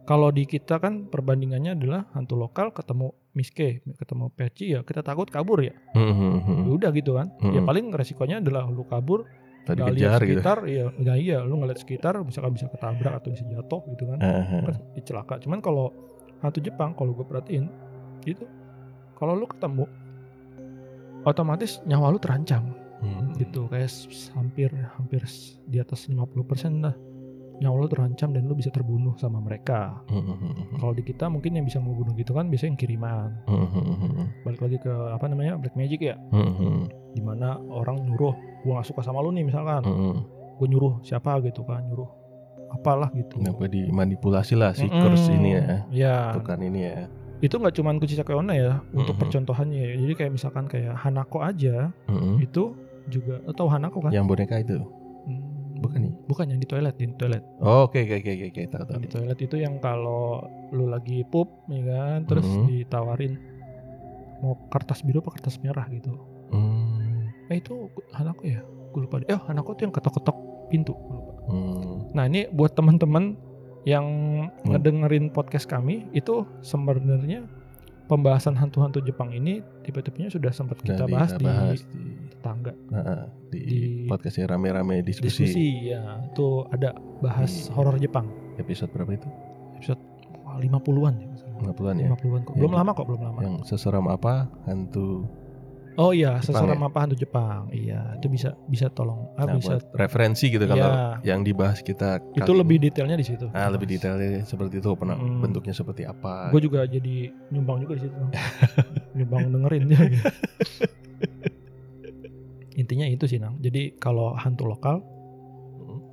kalau 0.10 0.30
di 0.30 0.44
kita 0.44 0.82
kan 0.82 1.06
perbandingannya 1.06 1.78
adalah 1.78 2.10
hantu 2.12 2.34
lokal 2.36 2.72
ketemu 2.72 3.14
miske 3.32 3.70
ketemu 3.96 4.26
peci 4.32 4.74
ya 4.74 4.82
kita 4.82 5.00
takut 5.00 5.30
kabur 5.30 5.62
ya 5.62 5.78
Hmm, 5.94 6.10
hmm, 6.10 6.38
hmm. 6.42 6.60
Ya 6.66 6.72
udah 6.74 6.90
gitu 6.92 7.12
kan 7.14 7.30
ya 7.46 7.62
Hmm. 7.62 7.68
paling 7.68 7.86
resikonya 7.92 8.42
adalah 8.42 8.66
lu 8.66 8.82
kabur 8.84 9.30
Tadi 9.62 9.86
lihat 9.86 9.94
kejar 9.94 10.22
gitu. 10.24 10.42
sekitar 10.42 10.58
iya 10.66 10.86
nggak 10.90 11.18
iya 11.20 11.38
lu 11.40 11.54
ngeliat 11.56 11.78
sekitar 11.78 12.18
misalkan 12.20 12.52
bisa 12.52 12.66
ketabrak 12.68 13.14
atau 13.16 13.30
bisa 13.30 13.46
jatuh 13.46 13.86
gitu 13.88 14.04
kan 14.08 14.18
Heeh. 14.18 14.62
kan 14.66 14.74
celaka. 15.00 15.38
Cuman 15.38 15.60
kalau 15.60 15.94
hantu 16.40 16.58
Jepang 16.60 16.92
kalau 16.92 17.14
gue 17.14 17.22
perhatiin 17.24 17.70
itu 18.26 18.50
kalau 19.14 19.36
lu 19.36 19.46
ketemu 19.46 19.86
otomatis 21.22 21.84
nyawa 21.84 22.10
lu 22.10 22.18
terancam 22.18 22.74
Hmm. 23.00 23.32
gitu 23.34 23.64
kayak 23.66 23.88
hampir 24.34 24.68
hampir 24.92 25.24
di 25.64 25.80
atas 25.80 26.12
50% 26.12 26.84
lah 26.84 26.92
nyawa 27.60 27.76
lu 27.78 27.88
terancam 27.88 28.32
dan 28.32 28.44
lu 28.44 28.54
bisa 28.54 28.68
terbunuh 28.68 29.14
sama 29.16 29.38
mereka. 29.38 30.00
Hmm, 30.08 30.24
hmm, 30.24 30.38
hmm. 30.40 30.78
Kalau 30.78 30.94
di 30.94 31.04
kita 31.04 31.28
mungkin 31.28 31.52
yang 31.54 31.64
bisa 31.64 31.78
membunuh 31.78 32.12
gitu 32.14 32.32
kan 32.32 32.48
biasanya 32.48 32.72
yang 32.72 32.80
kiriman. 32.80 33.30
Hmm, 33.46 33.68
hmm, 33.68 33.96
hmm. 33.96 34.26
Balik 34.42 34.62
lagi 34.62 34.78
ke 34.78 34.90
apa 34.90 35.26
namanya 35.26 35.56
black 35.56 35.76
magic 35.76 36.00
ya, 36.02 36.16
Hmm, 36.30 36.52
hmm. 36.52 36.80
di 37.12 37.22
mana 37.22 37.60
orang 37.66 38.00
nyuruh 38.02 38.34
gua 38.62 38.80
gak 38.80 38.88
suka 38.88 39.02
sama 39.02 39.20
lu 39.20 39.30
nih 39.30 39.44
misalkan, 39.44 39.82
Hmm. 39.82 40.24
gue 40.56 40.68
nyuruh 40.68 41.00
siapa 41.02 41.40
gitu 41.42 41.64
kan 41.64 41.84
nyuruh 41.84 42.08
apalah 42.70 43.10
gitu. 43.12 43.40
Kenapa 43.40 43.66
dimanipulasi 43.66 44.54
lah 44.54 44.72
si 44.72 44.86
Mm-mm. 44.86 45.02
curse 45.02 45.28
ini 45.30 45.50
ya. 45.54 45.66
Ya, 45.90 46.18
Bukan 46.36 46.60
ini 46.62 46.86
ya. 46.86 46.98
itu 47.40 47.56
nggak 47.56 47.72
cuman 47.74 47.98
Kuchisake 47.98 48.30
Onna 48.30 48.52
ya 48.52 48.72
untuk 48.92 49.16
Mhm. 49.16 49.22
percontohannya 49.22 49.80
ya. 49.80 49.96
jadi 49.98 50.14
kayak 50.14 50.32
misalkan 50.36 50.68
kayak 50.68 50.92
Hanako 50.94 51.40
aja 51.40 51.96
Hmm. 52.06 52.36
itu 52.38 52.76
juga 53.08 53.40
lo 53.42 53.52
tahu 53.52 53.66
Hanako 53.66 54.04
kan 54.04 54.12
Yang 54.12 54.26
boneka 54.28 54.56
itu. 54.60 54.78
Hmm, 55.80 55.86
bukan 55.86 56.00
nih? 56.02 56.14
bukan 56.26 56.46
yang 56.46 56.60
di 56.60 56.68
toilet 56.68 56.94
di 56.94 57.08
toilet 57.14 57.44
Oh, 57.58 57.86
Oke 57.86 58.04
oke 58.04 58.20
oke 58.20 58.32
oke 58.46 58.62
tahu 58.68 58.84
tahu. 58.86 59.00
di 59.00 59.08
toilet 59.08 59.40
itu 59.40 59.56
yang 59.56 59.80
kalau 59.80 60.44
lu 60.70 60.86
lagi 60.86 61.24
pup 61.24 61.48
ya 61.66 61.82
kan 61.82 62.20
terus 62.26 62.44
Mhm. 62.46 62.68
ditawarin 62.68 63.34
mau 64.38 64.60
kertas 64.68 65.00
biru 65.02 65.20
apa 65.20 65.32
kertas 65.34 65.56
merah 65.58 65.88
gitu 65.88 66.12
Hmm. 66.50 67.32
eh 67.48 67.58
itu 67.58 67.88
Hanako 68.12 68.44
ya 68.44 68.60
gue 68.90 69.02
lupa 69.02 69.16
deh. 69.18 69.28
eh 69.28 69.40
Hanako 69.40 69.74
tuh 69.74 69.84
yang 69.86 69.94
ketok-ketok 69.94 70.38
pintu 70.68 70.94
Gua 70.94 71.16
lupa 71.16 71.32
Hmm. 71.46 71.96
nah 72.12 72.24
ini 72.26 72.46
buat 72.48 72.72
teman-teman 72.72 73.40
yang 73.84 74.06
Hmm. 74.44 74.68
ngedengerin 74.68 75.30
podcast 75.30 75.64
kami 75.66 76.12
itu 76.12 76.44
sebenarnya 76.60 77.48
pembahasan 78.10 78.58
hantu-hantu 78.58 79.00
Jepang 79.00 79.30
ini 79.30 79.62
tipe-tipenya 79.80 80.28
sudah 80.28 80.50
sempat 80.50 80.82
kita 80.82 81.00
Dari 81.00 81.14
bahas 81.14 81.30
kita 81.30 81.38
di 81.38 81.46
bahas 81.46 81.80
di, 81.80 82.02
tetangga 82.28 82.74
Nah, 82.90 83.30
di, 83.48 83.60
Di- 83.62 84.06
podcastnya 84.06 84.50
rame-rame 84.50 85.00
diskusi. 85.00 85.46
diskusi 85.46 85.66
ya 85.88 86.18
itu 86.20 86.48
ada 86.68 86.90
bahas 87.20 87.48
Di- 87.48 87.70
horor 87.72 87.96
Jepang 87.96 88.26
Episode 88.58 88.90
berapa 88.90 89.14
itu? 89.14 89.30
episode 89.74 90.02
wah, 90.42 90.58
50-an 90.58 91.14
ya 91.16 91.26
nggak 91.26 91.40
salah. 91.40 91.56
50-an 91.62 91.96
ya. 91.96 92.08
50-an 92.10 92.42
kok. 92.42 92.52
Yang- 92.52 92.60
Belum 92.60 92.74
lama 92.74 92.92
kok, 92.92 93.06
belum 93.06 93.22
lama. 93.22 93.40
Yang 93.40 93.56
seseram 93.66 94.06
apa 94.08 94.34
hantu 94.66 95.24
Oh 95.96 96.12
iya, 96.12 96.38
seseram 96.40 96.76
ya? 96.76 96.86
apa 96.86 96.98
hantu 97.00 97.16
Jepang. 97.16 97.68
Iya, 97.70 98.16
itu 98.16 98.28
bisa 98.28 98.54
bisa 98.66 98.88
tolong 98.88 99.32
ah, 99.36 99.44
Nah, 99.44 99.56
bisa 99.56 99.82
referensi 99.92 100.48
gitu 100.48 100.64
kalau 100.64 100.80
Iya. 100.80 101.20
yang 101.26 101.42
dibahas 101.42 101.82
kita 101.82 102.22
itu 102.34 102.52
lebih 102.52 102.78
ini. 102.78 102.86
detailnya 102.88 103.16
di 103.16 103.26
situ. 103.26 103.50
ah 103.52 103.68
lebih 103.68 103.90
detailnya 103.90 104.44
seperti 104.44 104.78
itu 104.78 104.90
pernah 104.94 105.16
Mm. 105.16 105.42
bentuknya 105.42 105.74
seperti 105.74 106.04
apa 106.04 106.50
Gue 106.50 106.62
juga 106.62 106.84
jadi 106.84 107.32
nyumbang 107.50 107.84
juga 107.84 107.98
di 107.98 108.04
situ. 108.06 108.16
nyumbang 109.18 109.50
dengerin 109.50 109.84
dia. 109.88 110.00
Intinya 112.74 113.06
itu 113.06 113.26
sih, 113.26 113.38
Nang. 113.38 113.60
Jadi 113.60 113.98
kalau 113.98 114.32
hantu 114.34 114.64
lokal, 114.66 115.04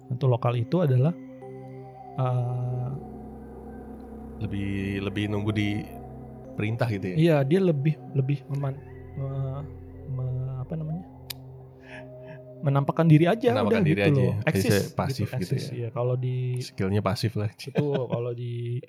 hantu 0.09 0.27
lokal 0.27 0.57
itu 0.57 0.83
adalah 0.83 1.15
eh, 2.17 2.89
lebih 4.37 4.71
lebih 5.01 5.25
nunggu 5.29 5.53
di 5.53 5.69
perintah 6.57 6.89
gitu 6.89 7.13
ya 7.13 7.17
iya 7.17 7.37
dia 7.41 7.61
lebih 7.61 7.93
lebih 8.13 8.41
meman, 8.49 8.77
me- 9.17 9.65
me- 10.09 10.33
apa 10.59 10.75
namanya? 10.75 11.05
menampakkan 12.57 13.05
diri 13.05 13.29
aja 13.29 13.53
Menampakkan 13.53 13.79
udah 13.79 13.87
diri 13.87 14.01
gitu 14.01 14.09
aja 14.09 14.17
loh. 14.17 14.25
ya. 14.25 14.35
Jadi 14.35 14.49
Eksis 14.51 14.73
saya 14.73 14.97
pasif 14.97 15.29
gitu 15.29 15.37
eksis. 15.55 15.63
ya. 15.63 15.73
Iya, 15.77 15.89
kalau 15.91 16.15
di 16.17 16.37
skillnya 16.59 17.01
pasif 17.01 17.33
lah 17.35 17.49
itu 17.53 17.85
kalau 18.11 18.33
di 18.33 18.81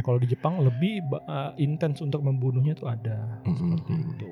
kalau 0.00 0.18
di 0.18 0.26
Jepang 0.26 0.60
lebih 0.60 0.94
uh, 1.24 1.50
intens 1.56 1.98
untuk 1.98 2.20
membunuhnya 2.20 2.72
tuh 2.72 2.86
ada 2.86 3.40
Mm-mm. 3.42 3.56
seperti 3.56 3.92
itu. 4.12 4.28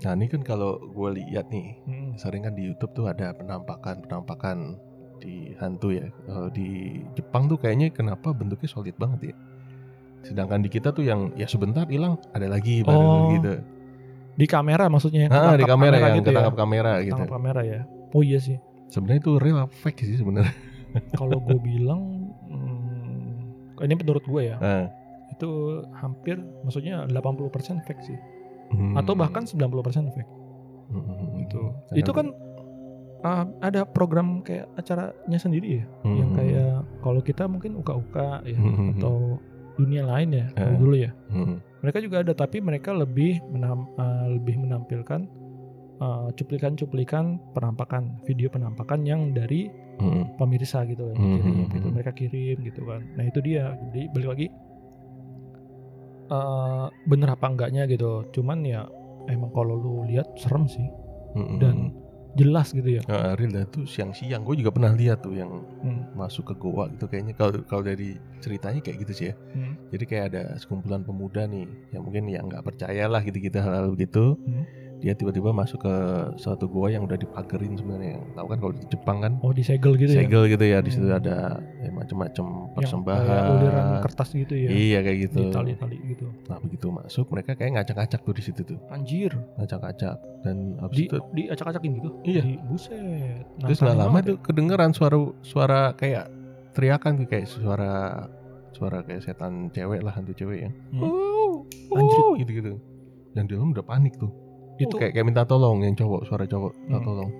nah 0.00 0.12
ini 0.12 0.26
kan 0.26 0.42
kalau 0.42 0.76
gue 0.82 1.10
lihat 1.14 1.48
nih 1.48 1.76
Mm. 1.82 2.10
sering 2.16 2.42
kan 2.42 2.52
di 2.52 2.64
YouTube 2.64 2.92
tuh 2.94 3.06
ada 3.06 3.30
penampakan 3.32 4.00
penampakan 4.00 4.80
di 5.16 5.54
hantu 5.54 5.92
ya 5.92 6.08
kalau 6.24 6.48
di 6.50 6.68
Jepang 7.12 7.46
tuh 7.46 7.56
kayaknya 7.56 7.88
kenapa 7.88 8.30
bentuknya 8.30 8.66
solid 8.66 8.96
banget 8.96 9.30
ya 9.30 9.34
sedangkan 10.22 10.60
di 10.60 10.68
kita 10.68 10.90
tuh 10.90 11.02
yang 11.02 11.30
ya 11.34 11.44
sebentar 11.44 11.84
hilang 11.86 12.16
ada 12.30 12.44
lagi 12.46 12.80
baru 12.80 12.98
Oh, 12.98 13.28
gitu 13.30 13.54
Di 14.34 14.46
kamera 14.46 14.86
maksudnya 14.86 15.26
yang 15.26 15.32
ah 15.32 15.54
di 15.54 15.62
ketangkap 15.62 15.68
kamera 15.70 15.94
yang 15.96 16.14
gitu 16.14 16.26
ya. 16.26 16.32
ketangkap 16.32 16.56
kamera 16.56 16.92
gitu 16.96 17.10
Ketangkap 17.12 17.32
kamera 17.32 17.60
ya. 17.62 17.80
Oh 18.10 18.22
iya 18.22 18.38
sih. 18.38 18.58
sebenarnya 18.86 19.20
itu 19.20 19.32
real 19.36 19.58
fake 19.66 20.00
sih 20.02 20.16
sebenarnya 20.16 20.54
Kalau 21.18 21.38
gue 21.40 21.58
bilang 21.58 22.30
hmm, 22.46 23.80
ini 23.80 23.94
menurut 23.94 24.22
gue 24.22 24.42
ya, 24.44 24.56
Ah. 24.56 24.86
itu 25.28 25.50
hampir 25.92 26.36
maksudnya 26.62 27.02
80% 27.04 27.50
fake 27.82 28.02
sih. 28.04 28.18
Hmm. 28.70 28.94
Atau 28.94 29.14
bahkan 29.14 29.42
90% 29.42 29.66
fake 30.10 30.30
Hmm. 30.84 31.40
gitu. 31.40 31.74
Karena- 31.84 31.98
Itu 31.98 32.10
kan 32.12 32.26
uh, 33.20 33.44
ada 33.58 33.82
program 33.84 34.40
kayak 34.40 34.68
acaranya 34.74 35.38
sendiri 35.38 35.80
ya, 35.80 35.84
yang 36.04 36.30
Hmm. 36.30 36.36
kayak 36.36 36.72
kalau 37.00 37.20
kita 37.20 37.44
mungkin 37.44 37.74
uka-uka 37.74 38.44
ya 38.44 38.54
Hmm. 38.54 38.94
atau 38.94 39.40
dunia 39.74 40.02
lain 40.02 40.28
ya 40.30 40.46
Eh. 40.54 40.74
dulu 40.76 40.94
ya. 40.94 41.10
Hmm. 41.28 41.58
Mereka 41.80 41.98
juga 42.00 42.24
ada 42.24 42.32
tapi 42.32 42.58
mereka 42.58 42.90
lebih 42.90 43.44
menam, 43.46 43.90
uh, 43.94 44.26
lebih 44.30 44.56
menampilkan 44.56 45.28
uh, 45.98 46.32
cuplikan-cuplikan 46.32 47.36
penampakan 47.52 48.18
video 48.24 48.48
penampakan 48.48 49.02
yang 49.02 49.30
dari 49.30 49.68
Hmm. 49.94 50.26
pemirsa 50.34 50.82
gitu 50.84 51.06
yang 51.06 51.14
Hmm, 51.14 51.38
kirim 51.38 51.54
hmm, 51.54 51.70
gitu 51.70 51.86
mereka 51.86 52.10
kirim 52.10 52.56
gitu 52.66 52.82
kan 52.82 52.98
nah 53.14 53.22
itu 53.22 53.38
dia 53.38 53.78
jadi 53.78 54.10
balik 54.10 54.28
lagi 54.34 54.46
eh 56.24 56.86
bener 57.06 57.28
apa 57.30 57.46
enggaknya 57.46 57.86
gitu 57.86 58.26
cuman 58.32 58.66
ya 58.66 58.90
emang 59.28 59.54
kalau 59.54 59.76
lu 59.76 60.02
lihat 60.04 60.26
serem 60.34 60.66
sih 60.66 60.82
dan 61.60 61.94
jelas 62.40 62.68
gitu 62.76 62.88
ya. 62.98 63.02
Ah, 63.08 63.32
real 63.38 63.52
tuh 63.70 63.84
siang-siang. 63.86 64.42
Gue 64.46 64.56
juga 64.60 64.70
pernah 64.74 64.92
lihat 64.94 65.18
tuh 65.24 65.34
yang 65.40 65.50
Hmm, 65.84 66.08
masuk 66.16 66.44
ke 66.50 66.54
goa 66.56 66.88
gitu 66.92 67.04
kayaknya. 67.10 67.34
Kalau 67.36 67.60
kalau 67.68 67.84
dari 67.84 68.16
ceritanya 68.40 68.80
kayak 68.84 68.98
gitu 69.04 69.12
sih 69.18 69.26
ya. 69.32 69.34
Hmm, 69.54 69.74
jadi 69.92 70.04
kayak 70.10 70.24
ada 70.32 70.42
sekumpulan 70.62 71.02
pemuda 71.06 71.44
nih 71.48 71.76
yang 71.94 72.02
mungkin 72.06 72.24
yang 72.32 72.44
nggak 72.50 72.64
percaya 72.68 73.04
lah 73.12 73.20
gitu-gitu 73.26 73.56
hal-hal 73.60 73.92
begitu. 73.94 74.36
Hmm. 74.46 74.64
Dia 75.04 75.12
tiba-tiba 75.12 75.52
masuk 75.52 75.84
ke 75.84 75.94
suatu 76.40 76.64
goa 76.64 76.88
yang 76.88 77.04
udah 77.04 77.20
dipagerin 77.20 77.76
sebenarnya. 77.76 78.16
Yang 78.24 78.32
tahu 78.40 78.46
kan 78.48 78.58
kalau 78.64 78.72
di 78.72 78.84
Jepang 78.88 79.18
kan? 79.20 79.32
Oh 79.44 79.52
disegel 79.52 80.00
gitu 80.00 80.16
ya? 80.16 80.24
Segel 80.24 80.42
gitu 80.48 80.64
ya 80.64 80.78
di 80.80 80.88
situ 80.88 81.04
Hmm. 81.04 81.20
ada 81.20 81.36
ya, 81.60 81.90
macam-macam 81.92 82.44
yang 82.48 82.72
persembahan. 82.72 83.44
uliran 83.52 83.86
kertas 84.00 84.28
gitu 84.32 84.54
ya? 84.56 84.68
Iya 84.72 84.98
kayak 85.04 85.18
gitu. 85.28 85.40
Di 85.44 85.52
tali-tali 85.52 85.98
gitu. 86.08 86.26
Nah 86.48 86.56
begitu 86.56 86.86
masuk 86.88 87.28
mereka 87.28 87.52
kayak 87.52 87.70
ngacak-ngacak 87.76 88.20
tuh 88.24 88.32
di 88.32 88.42
situ 88.48 88.60
tuh. 88.64 88.78
Anjir. 88.88 89.36
Ngacak-ngacak. 89.60 90.16
Dan 90.40 90.56
habis 90.80 90.96
di 90.96 91.04
itu 91.04 91.16
di 91.36 91.42
acak-acakin 91.52 91.90
gitu? 92.00 92.10
Iya. 92.24 92.40
di, 92.40 92.54
buset. 92.64 93.44
Terus 93.60 93.78
Nantangin 93.84 93.84
nggak 93.84 93.96
lama 94.00 94.18
tuh 94.24 94.36
kedengeran 94.40 94.90
suara 94.96 95.18
suara 95.44 95.80
kayak 95.92 96.32
teriakan 96.72 97.12
tuh 97.20 97.26
kayak 97.28 97.44
suara 97.44 98.24
suara 98.72 99.04
kayak 99.04 99.20
setan 99.20 99.68
cewek 99.68 100.00
lah 100.00 100.16
hantu 100.16 100.32
cewek 100.32 100.64
ya. 100.64 100.70
Hmm. 100.96 101.04
oh, 101.04 101.68
Anjrit. 101.92 102.48
gitu 102.48 102.52
gitu 102.64 102.72
yang 103.34 103.46
di 103.50 103.52
dalam 103.58 103.74
udah 103.74 103.82
panik 103.84 104.14
tuh. 104.16 104.30
ya. 104.30 104.42
Itu 104.76 104.90
Oh, 104.90 104.98
kayak 104.98 105.12
kayak 105.12 105.24
minta 105.24 105.42
tolong 105.42 105.80
yang 105.80 105.94
cowok 105.94 106.20
suara 106.24 106.44
cowok 106.44 106.72
minta 106.80 106.96
Hmm. 106.96 107.06
tolong 107.06 107.30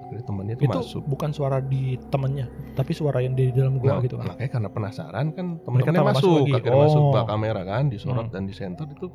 akhirnya 0.00 0.24
temannya 0.24 0.54
tuh 0.54 0.64
itu 0.64 0.74
masuk 0.74 1.02
bukan 1.06 1.30
suara 1.30 1.58
di 1.60 1.82
temennya 2.08 2.46
tapi 2.72 2.90
suara 2.90 3.18
yang 3.18 3.32
di 3.32 3.48
dalam 3.50 3.76
gua 3.76 3.90
Nah, 3.92 4.02
gitu 4.02 4.16
kan 4.16 4.26
makanya 4.28 4.50
karena 4.50 4.68
penasaran 4.68 5.26
kan 5.30 5.46
teman-temannya 5.60 5.86
tahu 5.94 6.08
masuk 6.08 6.18
masuk, 6.18 6.34
lagi. 6.40 6.52
akhirnya 6.56 6.80
masuk 6.82 7.00
Oh. 7.00 7.12
bak 7.12 7.24
kamera 7.26 7.62
kan 7.64 7.84
disorot 7.86 8.24
Hmm. 8.24 8.32
dan 8.32 8.42
di 8.42 8.52
center 8.52 8.86
itu 8.88 9.06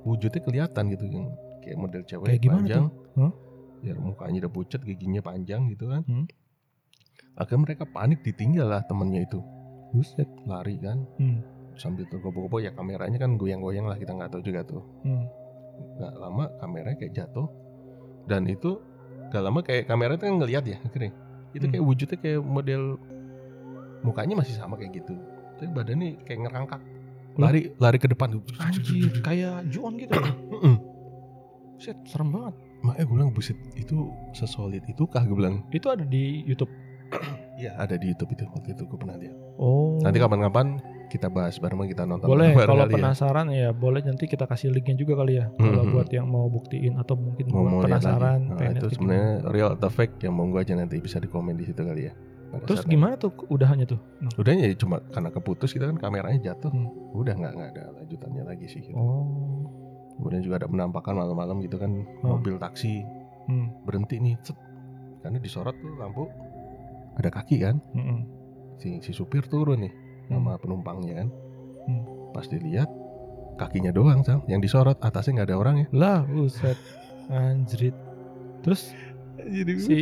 wujudnya 0.00 0.40
kelihatan 0.40 0.84
gitu 0.88 1.04
yang 1.06 1.26
kayak 1.60 1.76
model 1.76 2.02
cewek 2.02 2.26
Kayak 2.26 2.40
gimana 2.40 2.60
panjang? 2.62 2.84
Hah? 3.14 3.32
ya 3.80 3.94
mukanya 3.94 4.38
udah 4.38 4.52
pucat 4.54 4.80
giginya 4.80 5.20
panjang 5.20 5.60
gitu 5.68 5.84
kan 5.86 6.02
Hmm. 6.02 6.24
akhirnya 7.34 7.60
mereka 7.62 7.84
panik 7.86 8.20
ditinggal 8.22 8.66
lah 8.66 8.82
temennya 8.82 9.22
itu 9.22 9.40
buset 9.90 10.28
lari 10.44 10.78
kan 10.78 11.04
Hmm. 11.16 11.40
sambil 11.74 12.04
tergopoh-gopoh 12.06 12.58
ya 12.58 12.70
kameranya 12.70 13.16
kan 13.18 13.34
goyang-goyang 13.34 13.84
lah 13.84 13.96
kita 13.96 14.12
nggak 14.12 14.30
tahu 14.30 14.42
juga 14.42 14.60
tuh 14.62 14.80
Hmm. 15.02 15.24
Nggak 15.96 16.12
lama 16.14 16.44
kameranya 16.56 16.96
kayak 16.96 17.14
jatuh 17.14 17.48
dan 18.24 18.44
itu 18.44 18.78
nggak 19.28 19.42
lama 19.42 19.60
kayak 19.60 19.84
kamera 19.84 20.12
itu 20.12 20.24
kan 20.24 20.34
ngelihat 20.36 20.64
ya 20.66 20.78
akhirnya 20.80 21.12
itu 21.50 21.64
Hmm. 21.64 21.72
kayak 21.72 21.84
wujudnya 21.84 22.16
kayak 22.16 22.40
model 22.40 22.82
mukanya 24.00 24.34
masih 24.36 24.54
sama 24.54 24.74
kayak 24.74 24.96
gitu 24.96 25.14
tapi 25.54 25.68
badannya 25.68 26.16
kayak 26.22 26.40
ngerangkak 26.42 26.80
lari 27.36 27.60
lari 27.76 27.96
ke 27.96 28.06
depan 28.06 28.40
Anjir, 28.58 29.12
kayak 29.20 29.68
Juon 29.68 29.96
gitu 29.96 30.12
ya. 30.12 30.32
Set, 31.76 31.96
serem 32.04 32.28
banget. 32.28 32.54
makanya 32.80 33.04
gue 33.06 33.14
bilang 33.14 33.30
buset 33.30 33.56
itu 33.74 33.96
sesolid 34.30 34.80
itu 34.82 35.04
kah 35.06 35.20
gue 35.20 35.32
bilang 35.32 35.64
Itu 35.68 35.88
ada 35.88 36.00
di 36.02 36.44
YouTube. 36.44 36.68
iya 37.54 37.76
ada 37.76 37.94
di 37.94 38.08
YouTube 38.08 38.32
itu 38.32 38.44
waktu 38.46 38.72
itu 38.72 38.82
gue 38.84 38.96
pernah 38.96 39.16
lihat 39.16 39.36
Oh. 39.56 39.96
nanti 40.00 40.16
kapan-kapan 40.16 40.80
kita 41.10 41.26
bahas 41.26 41.58
bareng 41.58 41.82
kita 41.84 42.06
nonton 42.06 42.24
boleh 42.24 42.54
bareng 42.54 42.70
kalau 42.70 42.84
ya. 42.84 42.94
penasaran 42.94 43.46
ya. 43.50 43.68
boleh 43.72 44.00
nanti 44.00 44.24
kita 44.24 44.46
kasih 44.46 44.70
linknya 44.70 44.94
juga 44.94 45.18
kali 45.18 45.36
ya. 45.36 45.50
Kalau 45.50 45.82
Mhm. 45.82 45.90
buat 45.90 46.08
yang 46.08 46.24
mau 46.24 46.46
buktiin 46.46 46.94
atau 46.94 47.14
mungkin 47.14 47.44
mau 47.46 47.60
buat 47.60 47.72
mau 47.72 47.82
penasaran. 47.82 48.40
Nah, 48.48 48.70
itu 48.70 48.86
sebenarnya 48.88 49.30
real 49.46 49.74
atau 49.74 49.88
fake 49.88 50.22
yang 50.22 50.32
mau 50.32 50.46
gue 50.46 50.60
aja 50.60 50.72
nanti 50.72 50.96
bisa 50.96 51.18
di 51.18 51.26
komen 51.26 51.52
di 51.52 51.64
situ 51.64 51.80
kali 51.80 52.06
ya 52.06 52.14
Pada 52.48 52.62
Terus 52.64 52.82
gimana 52.84 53.14
tuh 53.14 53.30
udahannya 53.46 53.86
tuh? 53.86 53.98
Nah. 54.20 54.30
udah 54.32 54.50
ya 54.52 54.70
cuma 54.74 54.98
karena 55.04 55.30
keputus 55.30 55.70
kita 55.70 55.86
kan 55.86 55.94
kameranya 55.96 56.40
jatuh 56.44 56.66
Hmm. 56.68 56.90
udah 57.12 57.30
nggak 57.32 57.52
nggak 57.52 57.68
ada 57.72 57.84
lanjutannya 57.96 58.42
lagi 58.44 58.66
sih 58.66 58.80
gitu. 58.80 58.94
Oh. 58.94 59.66
kemudian 60.16 60.42
juga 60.42 60.56
ada 60.56 60.66
penampakan 60.66 61.14
malam-malam 61.16 61.58
gitu 61.60 61.76
kan 61.76 61.90
Oh. 62.20 62.34
mobil 62.34 62.54
taksi 62.56 63.02
Hmm. 63.46 63.70
berhenti 63.82 64.18
nih 64.18 64.34
cet. 64.40 64.58
karena 65.20 65.36
disorot 65.36 65.74
tuh 65.74 65.94
lampu 65.94 66.26
ada 67.12 67.28
kaki 67.28 67.56
kan 67.58 67.76
Mm-mm. 67.90 68.18
si 68.76 68.98
si 68.98 69.12
supir 69.12 69.44
turun 69.44 69.80
nih 69.80 69.92
Hmm. 70.30 70.38
sama 70.40 70.54
penumpangnya 70.56 71.14
kan 71.16 71.28
Hmm. 71.80 72.02
pas 72.30 72.46
dilihat 72.46 72.86
kakinya 73.56 73.90
doang 73.90 74.22
Sal, 74.22 74.40
yang 74.46 74.58
disorot 74.58 74.96
atasnya 74.98 75.36
nggak 75.36 75.48
ada 75.48 75.58
orangnya 75.58 75.86
Lah, 75.90 76.22
buset. 76.22 76.78
Anjrit. 77.26 77.92
Terus 78.60 78.94
jadi 79.36 79.72
si 79.76 79.98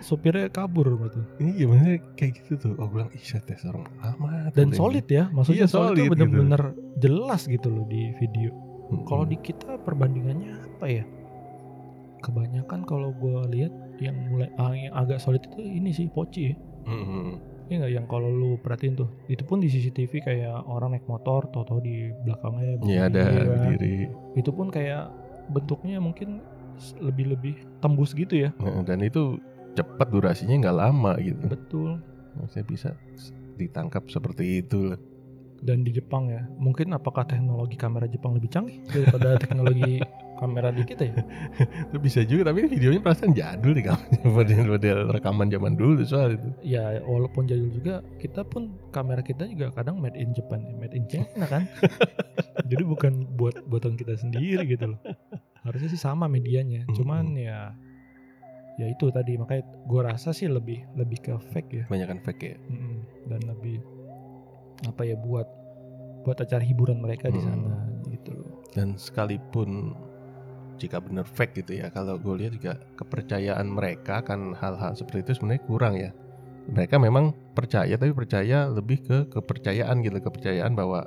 supirnya 0.00 0.48
kabur 0.48 0.86
berarti. 0.92 1.22
ini 1.38 1.50
gimana 1.56 1.84
kayak 2.12 2.40
gitu 2.40 2.52
tuh 2.58 2.72
oh 2.74 2.86
bilang 2.86 3.06
ih 3.10 3.20
set 3.20 3.46
serem 3.52 3.84
amat 3.98 4.50
Dan 4.52 4.70
solid 4.72 5.06
ya, 5.06 5.30
maksudnya 5.30 5.64
Iya, 5.64 5.66
solid, 5.66 5.86
solid 5.88 5.94
itu 5.94 6.02
gitu. 6.02 6.12
bener-bener 6.12 6.62
jelas 6.98 7.42
gitu 7.44 7.68
loh 7.68 7.84
di 7.86 8.10
video. 8.16 8.50
ini. 8.88 9.04
Kalau 9.04 9.24
di 9.24 9.36
kita 9.36 9.78
perbandingannya 9.78 10.52
apa 10.74 10.86
ya? 10.86 11.04
Kebanyakan 12.18 12.80
kalau 12.82 13.10
gue 13.12 13.38
lihat 13.50 13.72
yang 13.98 14.14
mulai 14.26 14.46
ah, 14.56 14.70
yang 14.70 14.92
agak 14.92 15.18
solid 15.18 15.42
itu 15.42 15.58
ini 15.58 15.90
sih 15.90 16.06
poci 16.06 16.50
ya. 16.50 16.54
Mm-mm. 16.84 17.38
Iya 17.70 17.76
nggak 17.86 17.92
yang 17.94 18.06
kalau 18.10 18.28
lu 18.28 18.50
perhatiin 18.58 18.94
tuh, 18.98 19.08
itu 19.30 19.42
pun 19.46 19.62
di 19.62 19.70
CCTV 19.70 20.12
kayak 20.22 20.66
orang 20.66 20.98
naik 20.98 21.06
motor, 21.06 21.46
tau-tau 21.50 21.78
di 21.78 22.10
belakangnya 22.26 22.80
Iya 22.84 23.00
ada 23.08 23.22
berdiri 23.22 23.36
kan. 23.36 23.46
berdiri 23.48 23.96
Itu 24.36 24.50
pun 24.52 24.66
kayak 24.68 25.02
bentuknya 25.48 25.98
mungkin 26.02 26.42
lebih-lebih 26.98 27.80
tembus 27.80 28.12
gitu 28.12 28.34
ya. 28.34 28.50
Nah, 28.58 28.82
dan 28.82 29.00
itu 29.04 29.38
cepat 29.72 30.08
durasinya 30.12 30.68
nggak 30.68 30.76
lama 30.76 31.12
gitu 31.16 31.48
Betul. 31.48 31.90
maksudnya 32.36 32.66
bisa 32.68 32.90
ditangkap 33.56 34.04
seperti 34.08 34.60
itu 34.60 34.92
lah. 34.92 35.00
dan 35.62 35.80
di 35.86 35.94
Jepang 35.94 36.26
ya 36.26 36.42
mungkin 36.58 36.90
apakah 36.90 37.22
teknologi 37.22 37.78
kamera 37.78 38.10
Jepang 38.10 38.34
lebih 38.34 38.50
canggih 38.50 38.82
daripada 38.90 39.38
teknologi 39.38 40.02
kamera 40.42 40.68
di 40.68 40.82
kita 40.82 41.02
ya 41.04 41.14
Itu 41.86 41.98
bisa 41.98 42.20
juga 42.22 42.50
tapi 42.50 42.66
videonya 42.66 42.98
perasaan 42.98 43.30
jadul 43.30 43.78
kamu 43.78 44.04
model-model 44.36 44.98
rekaman 45.10 45.46
zaman 45.46 45.72
dulu 45.72 46.02
soal 46.02 46.34
itu. 46.34 46.48
ya 46.60 46.98
walaupun 47.00 47.46
jadul 47.46 47.70
juga 47.70 47.94
kita 48.18 48.42
pun 48.42 48.62
kamera 48.90 49.20
kita 49.20 49.46
juga 49.46 49.70
kadang 49.70 49.96
made 49.96 50.14
in 50.14 50.30
Japan 50.30 50.60
ya, 50.60 50.74
made 50.74 50.92
in 50.92 51.06
China 51.06 51.46
kan 51.46 51.62
jadi 52.70 52.82
bukan 52.82 53.12
buat 53.32 53.62
buatan 53.64 53.94
kita 53.94 54.16
sendiri 54.16 54.66
gitu 54.66 54.90
loh 54.90 55.00
harusnya 55.62 55.86
sih 55.86 56.00
sama 56.00 56.26
medianya 56.26 56.82
cuman 56.90 57.32
ya 57.32 57.70
ya 58.74 58.88
itu 58.88 59.08
tadi 59.08 59.36
makanya 59.36 59.62
gue 59.80 60.00
rasa 60.02 60.32
sih 60.32 60.48
lebih 60.48 60.82
lebih 60.92 61.18
ke 61.20 61.32
fake 61.48 61.70
ya 61.72 61.84
Kebanyakan 61.86 62.18
fake 62.20 62.42
ya. 62.42 62.56
Mm-mm. 62.64 62.96
dan 63.26 63.40
lebih 63.44 63.78
apa 64.82 65.02
ya 65.02 65.14
buat 65.14 65.46
buat 66.22 66.34
acara 66.36 66.58
hiburan 66.60 66.98
mereka 66.98 67.28
di 67.28 67.36
Hmm. 67.36 67.46
sana 67.52 67.74
gitu 68.08 68.30
loh 68.32 68.62
Dan 68.72 68.96
sekalipun 68.96 69.92
jika 70.82 70.98
benar 70.98 71.22
fake 71.24 71.62
gitu 71.62 71.78
ya, 71.78 71.86
kalau 71.88 72.18
gue 72.18 72.34
lihat 72.36 72.52
juga 72.52 72.72
kepercayaan 72.96 73.64
mereka 73.64 74.20
kan 74.20 74.50
hal-hal 74.52 74.92
seperti 74.92 75.22
itu 75.22 75.38
sebenarnya 75.38 75.62
kurang 75.64 75.94
ya. 75.94 76.10
Mereka 76.64 76.98
memang 76.98 77.30
percaya 77.52 77.90
tapi 77.92 78.10
percaya 78.10 78.66
lebih 78.66 78.98
ke 79.00 79.16
kepercayaan 79.28 79.98
gitu, 80.00 80.18
kepercayaan 80.18 80.74
bahwa 80.74 81.06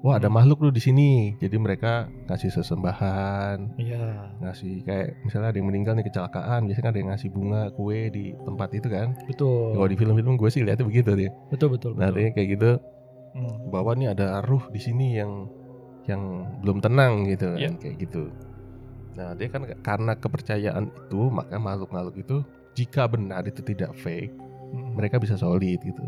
wah 0.00 0.16
ada 0.16 0.26
Hmm. 0.26 0.36
makhluk 0.36 0.60
lu 0.60 0.70
di 0.70 0.80
sini. 0.80 1.10
Jadi 1.38 1.56
mereka 1.56 2.08
ngasih 2.26 2.52
sesembahan, 2.52 3.78
iya 3.78 4.32
ngasih 4.38 4.82
kayak 4.82 5.22
misalnya 5.22 5.48
ada 5.48 5.56
yang 5.56 5.68
meninggal 5.68 5.94
nih 5.94 6.06
kecelakaan, 6.06 6.66
biasanya 6.66 6.90
ada 6.90 6.98
yang 6.98 7.10
ngasih 7.10 7.30
bunga, 7.30 7.62
kue 7.72 8.10
di 8.10 8.34
tempat 8.38 8.68
itu 8.72 8.88
kan. 8.88 9.14
betul 9.24 9.72
Kalau 9.72 9.86
di 9.86 9.96
film-film 9.96 10.34
gue 10.34 10.50
sih 10.50 10.60
lihatnya 10.60 10.84
begitu 10.84 11.10
dia. 11.14 11.30
betul 11.48 11.68
betul, 11.70 11.90
Nah, 11.94 12.08
betul. 12.08 12.10
artinya 12.12 12.30
kayak 12.34 12.48
gitu 12.50 12.70
Hmm. 13.32 13.56
bahwa 13.70 13.90
nih 13.94 14.08
ada 14.10 14.44
ruh 14.44 14.68
di 14.68 14.80
sini 14.82 15.16
yang 15.16 15.48
yang 16.04 16.20
belum 16.60 16.82
tenang 16.82 17.24
gitu 17.24 17.48
kan 17.48 17.60
Iya. 17.62 17.70
kayak 17.78 17.96
gitu. 18.02 18.28
Nah 19.12 19.32
dia 19.32 19.46
kan 19.46 19.62
karena 19.78 20.12
kepercayaan 20.14 20.84
itu 20.88 21.20
maka 21.28 21.56
makhluk-makhluk 21.56 22.16
itu 22.18 22.36
jika 22.72 23.04
benar 23.04 23.44
itu 23.44 23.60
tidak 23.62 23.92
fake 23.94 24.32
Mm. 24.68 24.96
mereka 24.96 25.16
bisa 25.16 25.36
solid 25.36 25.76
gitu. 25.78 26.00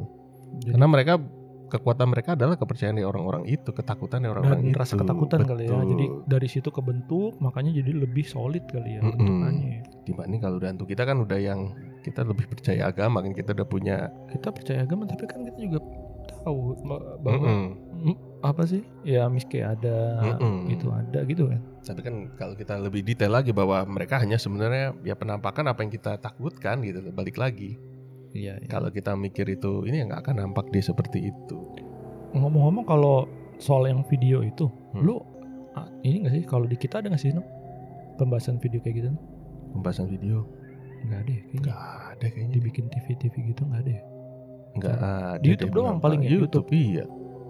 Jadi- 0.58 0.73
Karena 0.73 0.88
mereka 0.88 1.20
kekuatan 1.66 2.06
mereka 2.06 2.32
adalah 2.32 2.54
kepercayaan 2.54 2.94
dari 2.94 3.04
orang-orang 3.04 3.44
itu, 3.44 3.66
ketakutan 3.68 4.23
dari 4.23 4.30
orang-orang 4.30 4.62
itu. 4.64 4.73
rasa 4.75 4.94
ketakutan 4.94 5.40
kali 5.42 5.64
ya 5.64 5.75
Betul. 5.75 5.84
jadi 5.87 6.04
dari 6.25 6.49
situ 6.49 6.68
kebentuk 6.70 7.37
makanya 7.38 7.75
jadi 7.75 7.92
lebih 7.94 8.23
solid 8.23 8.64
kali 8.64 8.96
ya 8.96 9.00
Mm-mm. 9.02 9.18
bentukannya 9.18 9.75
dibanding 10.02 10.40
kalau 10.40 10.56
udah 10.56 10.68
hantu 10.70 10.84
kita 10.87 11.02
kan 11.02 11.16
udah 11.18 11.37
yang 11.37 11.61
kita 12.00 12.20
lebih 12.23 12.46
percaya 12.46 12.82
agama 12.87 13.20
kan 13.20 13.32
kita 13.32 13.50
udah 13.52 13.66
punya 13.66 13.96
kita 14.28 14.49
percaya 14.49 14.78
agama 14.80 15.02
tapi 15.04 15.25
kan 15.25 15.40
kita 15.42 15.58
juga 15.61 15.78
tahu 16.38 16.56
ba- 16.80 17.16
bahwa 17.18 17.49
mm, 17.50 18.16
apa 18.40 18.62
sih 18.64 18.80
ya 19.02 19.26
miske 19.26 19.58
ada 19.58 19.97
Mm-mm. 20.23 20.71
itu 20.71 20.86
ada 20.88 21.21
gitu 21.25 21.49
kan 21.49 21.60
Tapi 21.84 22.00
kan 22.00 22.14
kalau 22.34 22.56
kita 22.56 22.80
lebih 22.80 23.04
detail 23.04 23.28
lagi 23.30 23.52
bahwa 23.52 23.84
mereka 23.84 24.16
hanya 24.16 24.40
sebenarnya 24.40 24.97
ya 25.04 25.12
penampakan 25.14 25.68
apa 25.68 25.84
yang 25.84 25.92
kita 25.92 26.16
takutkan 26.16 26.80
gitu 26.80 27.04
balik 27.12 27.36
lagi. 27.36 27.76
iya 28.32 28.56
iya. 28.58 28.66
Kalau 28.66 28.88
kita 28.88 29.14
mikir 29.14 29.47
itu 29.47 29.84
ini 29.84 30.00
ya 30.00 30.08
nggak 30.08 30.26
akan 30.26 30.36
nampak 30.42 30.73
dia 30.73 30.82
seperti 30.82 31.28
itu. 31.28 31.58
ngomong-ngomong 32.34 32.82
kalau 32.82 33.30
soal 33.56 33.86
yang 33.86 34.02
video 34.04 34.42
itu 34.42 34.66
Hmm. 34.90 35.06
lu 35.06 35.16
ini 36.02 36.23
gak 36.23 36.34
sih 36.34 36.42
kalau 36.42 36.66
di 36.66 36.75
kita 36.75 36.99
ada 36.99 37.10
gak 37.10 37.18
sih 37.18 37.30
no? 37.30 37.42
pembahasan 38.14 38.58
video 38.58 38.78
kayak 38.78 38.94
gitu 38.99 39.08
Pembahasan 39.70 40.06
video 40.06 40.47
nggak 41.04 41.18
ada 41.20 41.30
ya 41.30 41.42
kayaknya 41.42 41.60
nggak 41.62 41.80
ada 42.10 42.26
kayaknya. 42.30 42.52
dibikin 42.54 42.84
TV 42.88 43.06
TV 43.14 43.34
gitu 43.50 43.62
nggak 43.66 43.80
ada 43.82 43.92
ya 43.92 44.02
Nggak 44.75 44.94
ada. 44.99 45.38
Di 45.38 45.47
YouTube 45.47 45.70
doang 45.73 45.99
paling 45.99 46.20
ya, 46.23 46.30
YouTube, 46.34 46.66
iya. 46.70 47.04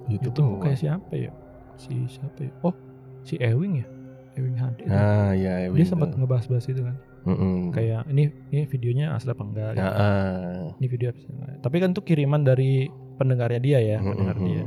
YouTube, 0.04 0.36
YouTube 0.36 0.60
kayak 0.60 0.78
siapa 0.80 1.12
ya 1.14 1.32
si 1.74 1.94
siapa 2.04 2.38
ya 2.44 2.52
oh 2.60 2.74
si 3.22 3.34
Ewing 3.40 3.80
ya 3.80 3.86
Ewing 4.34 4.56
Hade 4.56 4.80
itu. 4.80 4.90
Ah 4.90 5.30
ya. 5.32 5.66
dia 5.68 5.86
sempat 5.86 6.10
ngebahas-bahas 6.10 6.66
itu 6.66 6.80
kan 6.80 6.96
Mm-mm. 7.24 7.70
kayak 7.70 8.04
ini 8.06 8.28
ini 8.50 8.62
videonya 8.64 9.06
asli 9.10 9.30
apa 9.30 9.42
enggak 9.42 9.70
Ya, 9.70 9.80
gitu. 9.80 9.96
ah. 9.96 10.64
ini 10.76 10.86
video 10.86 11.08
apa 11.08 11.20
tapi 11.60 11.76
kan 11.78 11.90
tuh 11.90 12.02
kiriman 12.02 12.42
dari 12.42 12.86
pendengarnya 13.14 13.58
dia 13.58 13.78
ya 13.80 13.98
pendengar 13.98 14.36
Mm-mm. 14.36 14.48
dia 14.50 14.64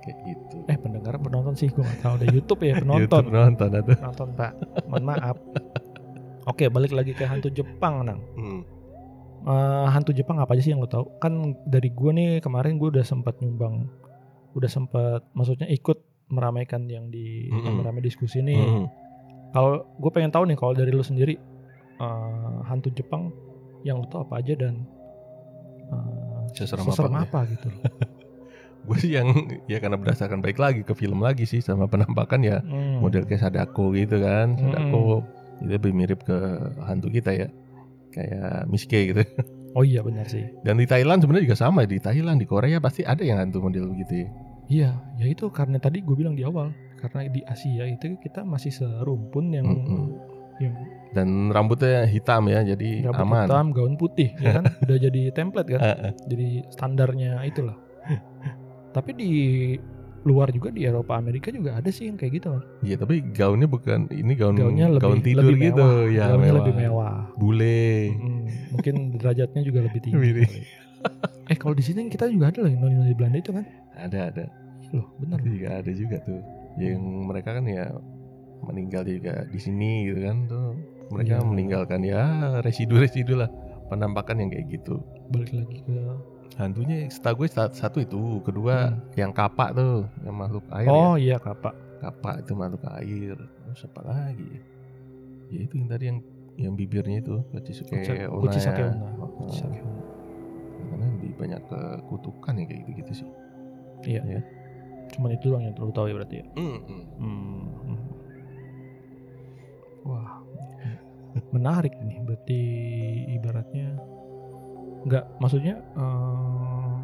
Kayak 0.00 0.16
gitu. 0.24 0.56
eh 0.64 0.76
pendengar 0.76 1.12
penonton 1.16 1.52
sih 1.52 1.66
gue 1.66 1.80
nggak 1.80 2.00
tahu 2.00 2.12
ada 2.14 2.26
YouTube 2.26 2.60
ya 2.62 2.74
penonton 2.80 3.04
YouTube 3.20 3.34
nonton 3.34 3.68
atau. 3.70 3.92
penonton 3.92 4.28
pak 4.32 4.52
mohon 4.86 5.04
maaf 5.04 5.36
oke 6.46 6.64
balik 6.68 6.90
lagi 6.90 7.12
ke 7.12 7.24
hantu 7.24 7.48
Jepang 7.48 8.04
nang 8.04 8.20
Hmm. 8.32 8.62
Eh, 9.40 9.86
hantu 9.88 10.12
Jepang 10.12 10.36
apa 10.36 10.52
aja 10.52 10.60
sih 10.60 10.70
yang 10.70 10.78
lo 10.78 10.86
tahu 10.86 11.16
kan 11.16 11.32
dari 11.64 11.88
gue 11.88 12.10
nih 12.10 12.30
kemarin 12.38 12.76
gue 12.76 12.88
udah 12.90 13.00
sempat 13.02 13.40
nyumbang 13.40 13.88
udah 14.52 14.68
sempat 14.68 15.24
maksudnya 15.32 15.64
ikut 15.66 15.96
meramaikan 16.30 16.86
yang 16.86 17.06
di 17.06 17.46
yang 17.46 17.74
Mm-mm. 17.74 17.82
ramai 17.82 18.00
diskusi 18.00 18.38
nih 18.38 18.56
Mm. 18.56 18.86
kalau 19.50 19.72
gue 19.92 20.10
pengen 20.10 20.30
tahu 20.30 20.44
nih 20.44 20.54
kalau 20.54 20.72
dari 20.72 20.90
lo 20.90 21.02
sendiri 21.02 21.34
eh, 21.96 22.56
hantu 22.64 22.88
Jepang 22.90 23.34
yang 23.82 23.98
lo 23.98 24.06
tahu 24.06 24.24
apa 24.24 24.38
aja 24.38 24.54
dan 24.56 24.86
eh, 25.86 26.42
Seserem 26.52 26.82
seserem 26.84 27.14
apa, 27.14 27.26
apa 27.26 27.40
gitu. 27.48 27.68
Gue 28.80 28.96
sih 28.96 29.12
yang 29.12 29.28
ya 29.66 29.76
karena 29.76 29.94
berdasarkan 29.94 30.40
baik 30.40 30.56
lagi 30.56 30.80
ke 30.80 30.94
film 30.94 31.20
lagi 31.20 31.44
sih 31.44 31.60
sama 31.60 31.86
penampakan 31.86 32.40
ya 32.40 32.58
Hmm. 32.60 32.98
model 32.98 33.22
kayak 33.22 33.44
Sadako 33.44 33.92
gitu 33.92 34.18
kan 34.18 34.56
Sadako 34.56 35.20
itu 35.60 35.68
lebih 35.68 35.92
mirip 35.92 36.24
ke 36.24 36.34
hantu 36.80 37.06
kita 37.08 37.30
ya 37.30 37.46
kayak 38.10 38.64
Miske 38.66 39.12
gitu 39.12 39.22
Oh 39.70 39.84
iya 39.84 40.00
benar 40.00 40.26
sih. 40.26 40.42
dan 40.64 40.74
di 40.74 40.88
Thailand 40.88 41.20
sebenarnya 41.20 41.46
juga 41.46 41.60
sama 41.60 41.84
di 41.84 42.00
Thailand 42.00 42.40
di 42.40 42.48
Korea 42.48 42.80
pasti 42.80 43.04
ada 43.04 43.20
yang 43.20 43.38
hantu 43.38 43.62
model 43.62 43.92
begitu 43.92 44.24
ya 44.24 44.28
Iya, 44.70 44.90
ya 45.18 45.26
itu 45.26 45.50
karena 45.50 45.76
tadi 45.76 45.98
gue 45.98 46.14
bilang 46.14 46.32
di 46.32 46.46
awal 46.46 46.70
karena 46.96 47.26
di 47.26 47.42
Asia 47.42 47.84
itu 47.84 48.14
kita 48.16 48.46
masih 48.46 48.70
serumpun 48.70 49.50
yang 49.50 49.66
Mm-mm. 49.66 50.06
yang 50.60 50.74
dan 51.10 51.50
rambutnya 51.50 52.06
hitam 52.06 52.46
ya 52.46 52.62
jadi 52.62 53.10
rambut 53.10 53.18
aman 53.24 53.46
hitam, 53.48 53.66
gaun 53.74 53.94
putih, 53.96 54.30
ya 54.38 54.60
kan 54.60 54.64
udah 54.86 54.98
jadi 55.00 55.22
template 55.32 55.68
kan, 55.72 55.80
jadi 56.24 56.48
standarnya 56.70 57.42
itulah. 57.42 57.74
Tapi 58.90 59.10
di 59.12 59.30
luar 60.20 60.52
juga 60.52 60.68
di 60.68 60.84
Eropa 60.84 61.16
Amerika 61.16 61.48
juga 61.48 61.80
ada 61.80 61.88
sih 61.88 62.12
yang 62.12 62.20
kayak 62.20 62.32
gitu 62.38 62.52
kan. 62.52 62.62
Iya 62.84 63.00
tapi 63.00 63.24
gaunnya 63.26 63.64
bukan 63.64 64.06
ini 64.12 64.36
gaun 64.36 64.54
Gaunnya 64.54 64.86
lebih 64.92 65.02
gaun 65.02 65.20
tidur 65.24 65.48
lebih 65.48 65.72
gitu 65.72 65.80
mewah. 65.82 66.12
ya 66.12 66.24
gaunnya 66.28 66.44
mewah. 66.44 66.58
lebih 66.60 66.74
mewah. 66.76 67.16
bule 67.34 67.88
Mm, 68.12 68.40
mungkin 68.70 68.94
derajatnya 69.18 69.60
juga 69.64 69.78
lebih 69.82 70.00
tinggi. 70.04 70.44
Eh 71.48 71.56
kalau 71.56 71.72
di 71.72 71.82
sini 71.82 72.06
kita 72.06 72.28
juga 72.28 72.52
ada 72.52 72.60
loh 72.60 72.70
di 72.70 73.16
Belanda 73.16 73.40
itu 73.40 73.50
kan. 73.50 73.64
ada 73.96 74.28
ada 74.32 74.44
Loh, 74.90 75.06
benar. 75.16 75.38
juga 75.40 75.68
ada 75.76 75.92
juga 75.92 76.16
tuh 76.20 76.40
yang 76.76 76.98
mereka 77.24 77.50
kan 77.52 77.64
ya 77.64 77.90
meninggal 78.60 79.02
juga 79.02 79.46
di 79.46 79.56
sini 79.56 80.04
gitu 80.04 80.20
kan 80.20 80.36
tuh 80.44 80.74
mereka 81.08 81.34
Iya. 81.36 81.44
meninggalkan 81.44 82.00
ya 82.02 82.22
residu-residu 82.60 83.34
lah 83.34 83.50
penampakan 83.86 84.38
yang 84.38 84.50
kayak 84.50 84.66
gitu 84.72 84.98
Balik 85.28 85.50
lagi 85.52 85.78
ke 85.80 85.96
hantunya 86.56 87.06
setahu 87.06 87.40
gue 87.40 87.48
sa- 87.48 87.72
satu 87.72 87.98
itu 87.98 88.18
kedua 88.40 88.90
Hmm. 88.90 89.00
yang 89.16 89.32
kapak 89.32 89.72
tuh 89.72 90.04
yang 90.20 90.34
makhluk 90.34 90.66
air 90.70 90.86
Oh 90.86 91.14
ya 91.14 91.22
iya 91.24 91.36
kapak. 91.38 91.72
kapak 91.98 92.34
itu 92.40 92.52
makhluk 92.52 92.82
air 92.92 93.34
terus 93.36 93.82
apa 93.84 94.00
lagi 94.04 94.46
ya 94.46 94.62
ya 95.50 95.60
itu 95.62 95.74
yang 95.76 95.88
tadi 95.88 96.04
yang 96.06 96.18
yang 96.56 96.72
bibirnya 96.74 97.18
itu 97.18 97.40
ya. 98.12 98.28
Onna. 98.28 98.28
Oh, 98.28 98.40
Kuchisake 99.40 99.80
Onna. 99.80 100.02
karena 100.84 101.06
lebih 101.10 101.32
banyak 101.34 101.62
ke 101.64 101.80
kutukan 102.04 102.52
ya 102.52 102.64
kayak 102.64 102.80
gitu-gitu 102.84 103.12
sih 103.16 103.28
Iya. 104.02 104.22
Iya. 104.26 104.40
Cuman 105.14 105.34
itu 105.34 105.50
doang 105.50 105.64
yang 105.66 105.74
perlu 105.74 105.92
tahu 105.92 106.06
ya 106.10 106.14
berarti 106.16 106.34
ya. 106.40 106.46
Hmm, 106.54 106.78
hmm. 106.86 107.04
Hmm. 107.20 108.00
Wah, 110.06 110.40
menarik 111.54 111.94
nih. 112.00 112.18
Berarti 112.24 112.60
ibaratnya 113.36 113.88
nggak, 115.00 115.24
maksudnya 115.40 115.80
eh, 115.96 116.94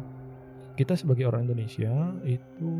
kita 0.77 0.93
sebagai 0.93 1.25
orang 1.25 1.49
Indonesia 1.49 2.13
itu 2.23 2.71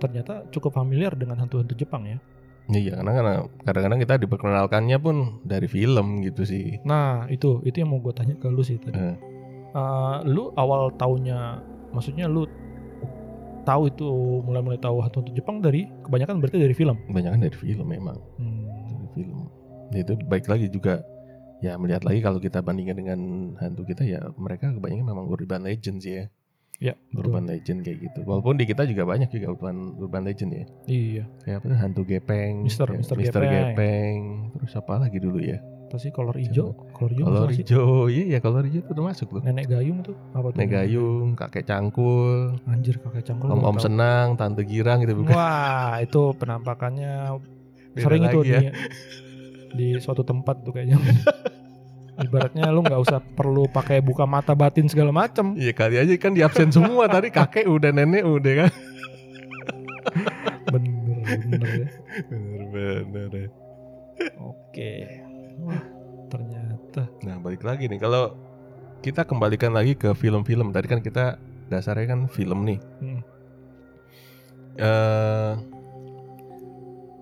ternyata 0.00 0.48
cukup 0.50 0.74
familiar 0.74 1.12
dengan 1.14 1.38
hantu-hantu 1.38 1.76
Jepang 1.76 2.08
ya. 2.08 2.18
Iya, 2.64 2.96
karena 2.96 3.12
karena 3.12 3.34
kadang-kadang 3.68 4.00
kita 4.00 4.14
diperkenalkannya 4.24 4.96
pun 4.96 5.16
dari 5.44 5.68
film 5.68 6.24
gitu 6.24 6.48
sih. 6.48 6.80
Nah 6.88 7.28
itu 7.28 7.60
itu 7.68 7.84
yang 7.84 7.92
mau 7.92 8.00
gue 8.00 8.16
tanya 8.16 8.40
ke 8.40 8.48
lu 8.48 8.64
sih 8.64 8.80
tadi. 8.80 8.96
Eh. 8.96 9.16
Eh, 9.74 10.16
lu 10.24 10.48
awal 10.56 10.88
tahunnya, 10.96 11.60
maksudnya 11.92 12.24
lu 12.24 12.48
tahu 13.64 13.88
itu 13.88 14.06
mulai-mulai 14.44 14.78
tahu 14.78 15.00
hantu-hantu 15.00 15.32
Jepang 15.32 15.58
dari 15.58 15.88
kebanyakan 16.04 16.38
berarti 16.38 16.60
dari 16.60 16.74
film. 16.76 16.96
Kebanyakan 17.08 17.40
dari 17.40 17.56
film 17.56 17.86
memang, 17.88 18.16
Hmm. 18.36 18.64
dari 18.68 19.08
film. 19.16 19.38
Ya, 19.90 19.98
itu 20.00 20.14
baik 20.24 20.46
lagi 20.46 20.66
juga 20.68 21.00
ya 21.58 21.80
melihat 21.80 22.04
lagi 22.04 22.20
kalau 22.20 22.36
kita 22.38 22.60
bandingkan 22.60 22.96
dengan 22.98 23.18
hantu 23.56 23.88
kita 23.88 24.04
ya 24.04 24.20
mereka 24.36 24.68
kebanyakan 24.70 25.06
memang 25.06 25.26
urban 25.26 25.64
legend 25.64 26.04
sih 26.04 26.20
ya. 26.20 26.26
Ya, 26.82 26.94
betul. 27.14 27.30
Urban 27.30 27.46
legend 27.46 27.86
kayak 27.86 27.98
gitu. 28.02 28.18
Walaupun 28.26 28.58
di 28.58 28.66
kita 28.66 28.82
juga 28.82 29.06
banyak 29.06 29.30
juga 29.30 29.54
urban 29.54 29.94
urban 29.94 30.26
legend 30.26 30.50
ya. 30.50 30.64
Iya. 30.90 31.24
Kayak 31.46 31.56
apa 31.62 31.66
hantu 31.78 32.02
gepeng, 32.02 32.66
Mister- 32.66 32.90
ya, 32.90 32.98
Mister 32.98 33.14
Mister 33.14 33.40
Gepeng. 33.40 33.72
gepeng. 33.72 34.20
Terus 34.58 34.74
apa 34.74 34.94
lagi 34.98 35.18
dulu 35.22 35.38
ya? 35.38 35.62
Apa 35.84 35.96
sih 35.96 36.10
kolor 36.10 36.34
hijau 36.34 36.74
kolor 36.90 37.12
hijau 37.12 37.26
Kolor 37.26 37.50
hijau, 37.50 37.86
iya 38.06 38.24
ya 38.26 38.38
kolor 38.38 38.64
hijau 38.64 38.80
itu 38.80 38.90
udah 38.90 39.04
masuk 39.06 39.26
tuh. 39.30 39.40
nenek 39.40 39.68
gayung 39.68 40.00
tuh 40.00 40.16
apa 40.30 40.46
tuh 40.48 40.56
Nek 40.56 40.68
gayung, 40.68 41.26
kakek 41.34 41.64
cangkul, 41.64 42.56
anjir 42.64 42.98
kakek 42.98 43.24
cangkul 43.24 43.48
om 43.48 43.62
om 43.62 43.76
senang, 43.76 44.34
tante 44.34 44.62
girang 44.62 45.00
gitu 45.00 45.14
bukan? 45.16 45.30
wah 45.30 45.98
itu 45.98 46.34
penampakannya 46.34 47.38
Beda 47.92 48.02
sering 48.02 48.22
itu 48.24 48.38
ya. 48.42 48.58
di 48.58 48.68
di 49.72 49.86
suatu 49.96 50.22
tempat 50.22 50.62
tuh 50.62 50.72
kayaknya 50.72 50.98
ibaratnya 52.24 52.70
lu 52.70 52.80
nggak 52.80 53.00
usah 53.00 53.18
perlu 53.20 53.66
pakai 53.66 53.98
buka 53.98 54.22
mata 54.24 54.52
batin 54.52 54.86
segala 54.86 55.10
macem 55.10 55.54
Iya 55.54 55.70
kali 55.72 55.94
aja 55.96 56.14
kan 56.14 56.30
di 56.30 56.40
absen 56.40 56.70
semua 56.70 57.06
tadi 57.06 57.28
kakek 57.28 57.66
udah 57.66 57.90
nenek 57.90 58.22
udah 58.22 58.52
kan. 58.56 58.70
bener 60.66 61.22
bener 61.22 61.70
ya 61.76 61.88
Bener 62.30 62.98
bener. 63.04 63.30
ya. 63.36 63.48
oke 64.38 64.92
Nah 65.02 65.23
balik 67.44 67.62
lagi 67.62 67.84
nih 67.86 68.00
kalau 68.00 68.32
kita 68.98 69.22
kembalikan 69.22 69.70
lagi 69.70 69.92
ke 69.92 70.16
film-film 70.16 70.72
tadi 70.72 70.88
kan 70.88 70.98
kita 70.98 71.36
dasarnya 71.68 72.06
kan 72.08 72.20
film 72.26 72.64
nih. 72.64 72.80
Hmm. 72.98 73.20
Eh 74.74 75.52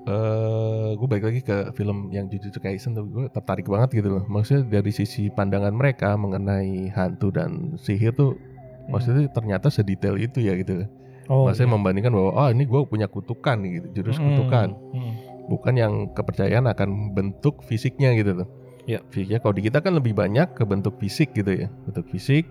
eh 0.02 0.90
gue 0.98 1.06
balik 1.06 1.24
lagi 1.24 1.40
ke 1.40 1.70
film 1.74 2.10
yang 2.10 2.26
Jujutsu 2.26 2.58
Kaisen 2.58 2.90
tuh 2.92 3.06
gue 3.06 3.24
tertarik 3.28 3.66
banget 3.66 3.98
gitu 3.98 4.18
loh. 4.18 4.24
Maksudnya 4.26 4.78
dari 4.78 4.90
sisi 4.90 5.26
pandangan 5.28 5.70
mereka 5.70 6.14
mengenai 6.14 6.90
hantu 6.90 7.30
dan 7.30 7.74
sihir 7.78 8.10
tuh 8.12 8.34
Hmm. 8.82 8.98
maksudnya 8.98 9.30
ternyata 9.30 9.70
sedetail 9.70 10.18
itu 10.18 10.42
ya 10.42 10.58
gitu. 10.58 10.90
oh 11.30 11.46
Maksudnya 11.46 11.70
iya. 11.70 11.74
membandingkan 11.78 12.10
bahwa 12.10 12.30
oh 12.34 12.48
ini 12.50 12.66
gue 12.66 12.80
punya 12.82 13.06
kutukan 13.06 13.54
gitu, 13.62 13.86
jurus 13.94 14.18
Hmm, 14.18 14.26
kutukan. 14.26 14.68
hmm. 14.74 15.12
bukan 15.46 15.74
yang 15.78 15.92
kepercayaan 16.10 16.66
akan 16.66 17.14
bentuk 17.14 17.62
fisiknya 17.62 18.10
gitu 18.18 18.42
tuh. 18.42 18.48
Ya. 18.84 18.98
Fisiknya 19.08 19.38
kalau 19.38 19.54
di 19.54 19.62
kita 19.62 19.78
kan 19.78 19.94
lebih 19.94 20.10
banyak 20.12 20.54
ke 20.54 20.66
bentuk 20.66 20.98
fisik 20.98 21.30
gitu 21.32 21.54
ya. 21.54 21.68
Bentuk 21.86 22.10
fisik. 22.10 22.50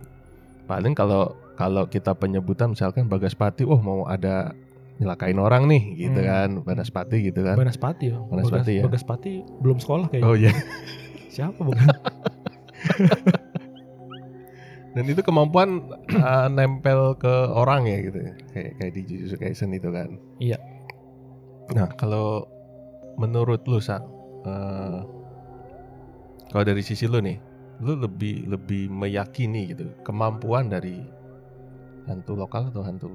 Paling 0.66 0.96
kalau 0.96 1.36
kalau 1.56 1.86
kita 1.86 2.16
penyebutan 2.16 2.72
misalkan 2.72 3.06
Bagaspati, 3.06 3.68
oh 3.68 3.78
mau 3.78 4.08
ada 4.08 4.56
nyelakain 4.98 5.36
orang 5.36 5.66
nih 5.68 5.84
gitu 6.00 6.20
Hmm. 6.22 6.30
kan, 6.30 6.50
Banaspati 6.64 7.18
gitu 7.26 7.42
kan. 7.42 7.58
Banaspati 7.58 8.14
ya 8.14 8.18
Banaspati 8.22 8.72
ya. 8.80 8.84
Bagaspati 8.86 9.32
belum 9.60 9.78
sekolah 9.78 10.06
kayaknya 10.08 10.30
Oh 10.30 10.36
iya. 10.38 10.54
siapa 11.34 11.58
bukan 11.58 11.86
Dan 14.92 15.08
itu 15.08 15.24
kemampuan 15.24 15.88
uh, 16.12 16.52
nempel 16.52 17.16
ke 17.16 17.32
orang 17.48 17.88
ya 17.88 17.98
gitu. 18.04 18.20
ya. 18.20 18.34
Kayak 18.52 18.72
kayak 18.76 18.92
di 18.92 19.02
Jujutsu 19.08 19.36
Kaisen 19.40 19.72
itu 19.72 19.88
kan. 19.88 20.20
Iya. 20.38 20.60
Nah, 21.72 21.88
kalau 21.96 22.44
menurut 23.16 23.64
lu 23.64 23.80
Sa, 23.80 24.04
eh, 24.44 25.00
kalau 26.52 26.68
dari 26.68 26.84
sisi 26.84 27.08
lu 27.08 27.24
nih, 27.24 27.40
lu 27.80 27.96
lebih 27.96 28.52
lebih 28.52 28.92
meyakini 28.92 29.72
gitu 29.72 29.88
kemampuan 30.04 30.68
dari 30.68 31.00
hantu 32.06 32.36
lokal 32.36 32.68
atau 32.70 32.84
hantu 32.84 33.10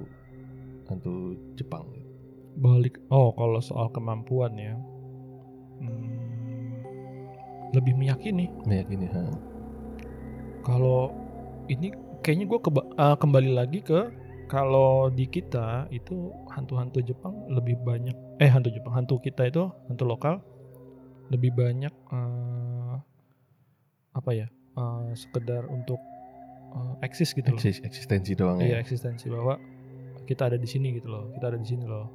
hantu 0.88 1.36
Jepang? 1.54 1.84
balik 2.56 2.96
oh 3.12 3.36
kalau 3.36 3.60
soal 3.60 3.92
kemampuan 3.92 4.56
ya 4.56 4.74
hmm, 5.80 6.08
lebih 7.76 7.92
meyakini 7.92 8.48
Meyakini, 8.64 9.06
ha. 9.12 9.28
kalau 10.64 11.12
ini 11.68 11.92
kayaknya 12.24 12.48
gue 12.48 12.60
kembali 12.96 13.50
lagi 13.52 13.84
ke 13.84 14.08
kalau 14.46 15.10
di 15.10 15.26
kita 15.28 15.90
itu 15.92 16.32
hantu-hantu 16.48 17.02
Jepang 17.04 17.34
lebih 17.50 17.76
banyak 17.84 18.16
eh 18.40 18.48
hantu 18.48 18.72
Jepang 18.72 18.94
hantu 18.94 19.20
kita 19.20 19.50
itu 19.50 19.68
hantu 19.90 20.04
lokal 20.08 20.40
lebih 21.28 21.52
banyak 21.52 21.92
eh, 21.92 22.65
apa 24.16 24.30
ya 24.32 24.46
eh, 24.72 25.08
sekedar 25.12 25.68
untuk 25.68 26.00
eh, 26.72 27.04
eksis 27.04 27.30
gitu 27.30 27.46
loh 27.46 27.60
Eksis, 27.60 27.84
eksistensi 27.84 28.32
doang 28.32 28.58
iya 28.58 28.76
ya. 28.76 28.78
eksistensi 28.80 29.28
bahwa 29.28 29.60
kita 30.24 30.48
ada 30.48 30.56
di 30.56 30.66
sini 30.66 30.96
gitu 30.96 31.06
loh 31.06 31.28
kita 31.30 31.52
ada 31.52 31.58
di 31.58 31.68
sini 31.68 31.84
loh 31.84 32.08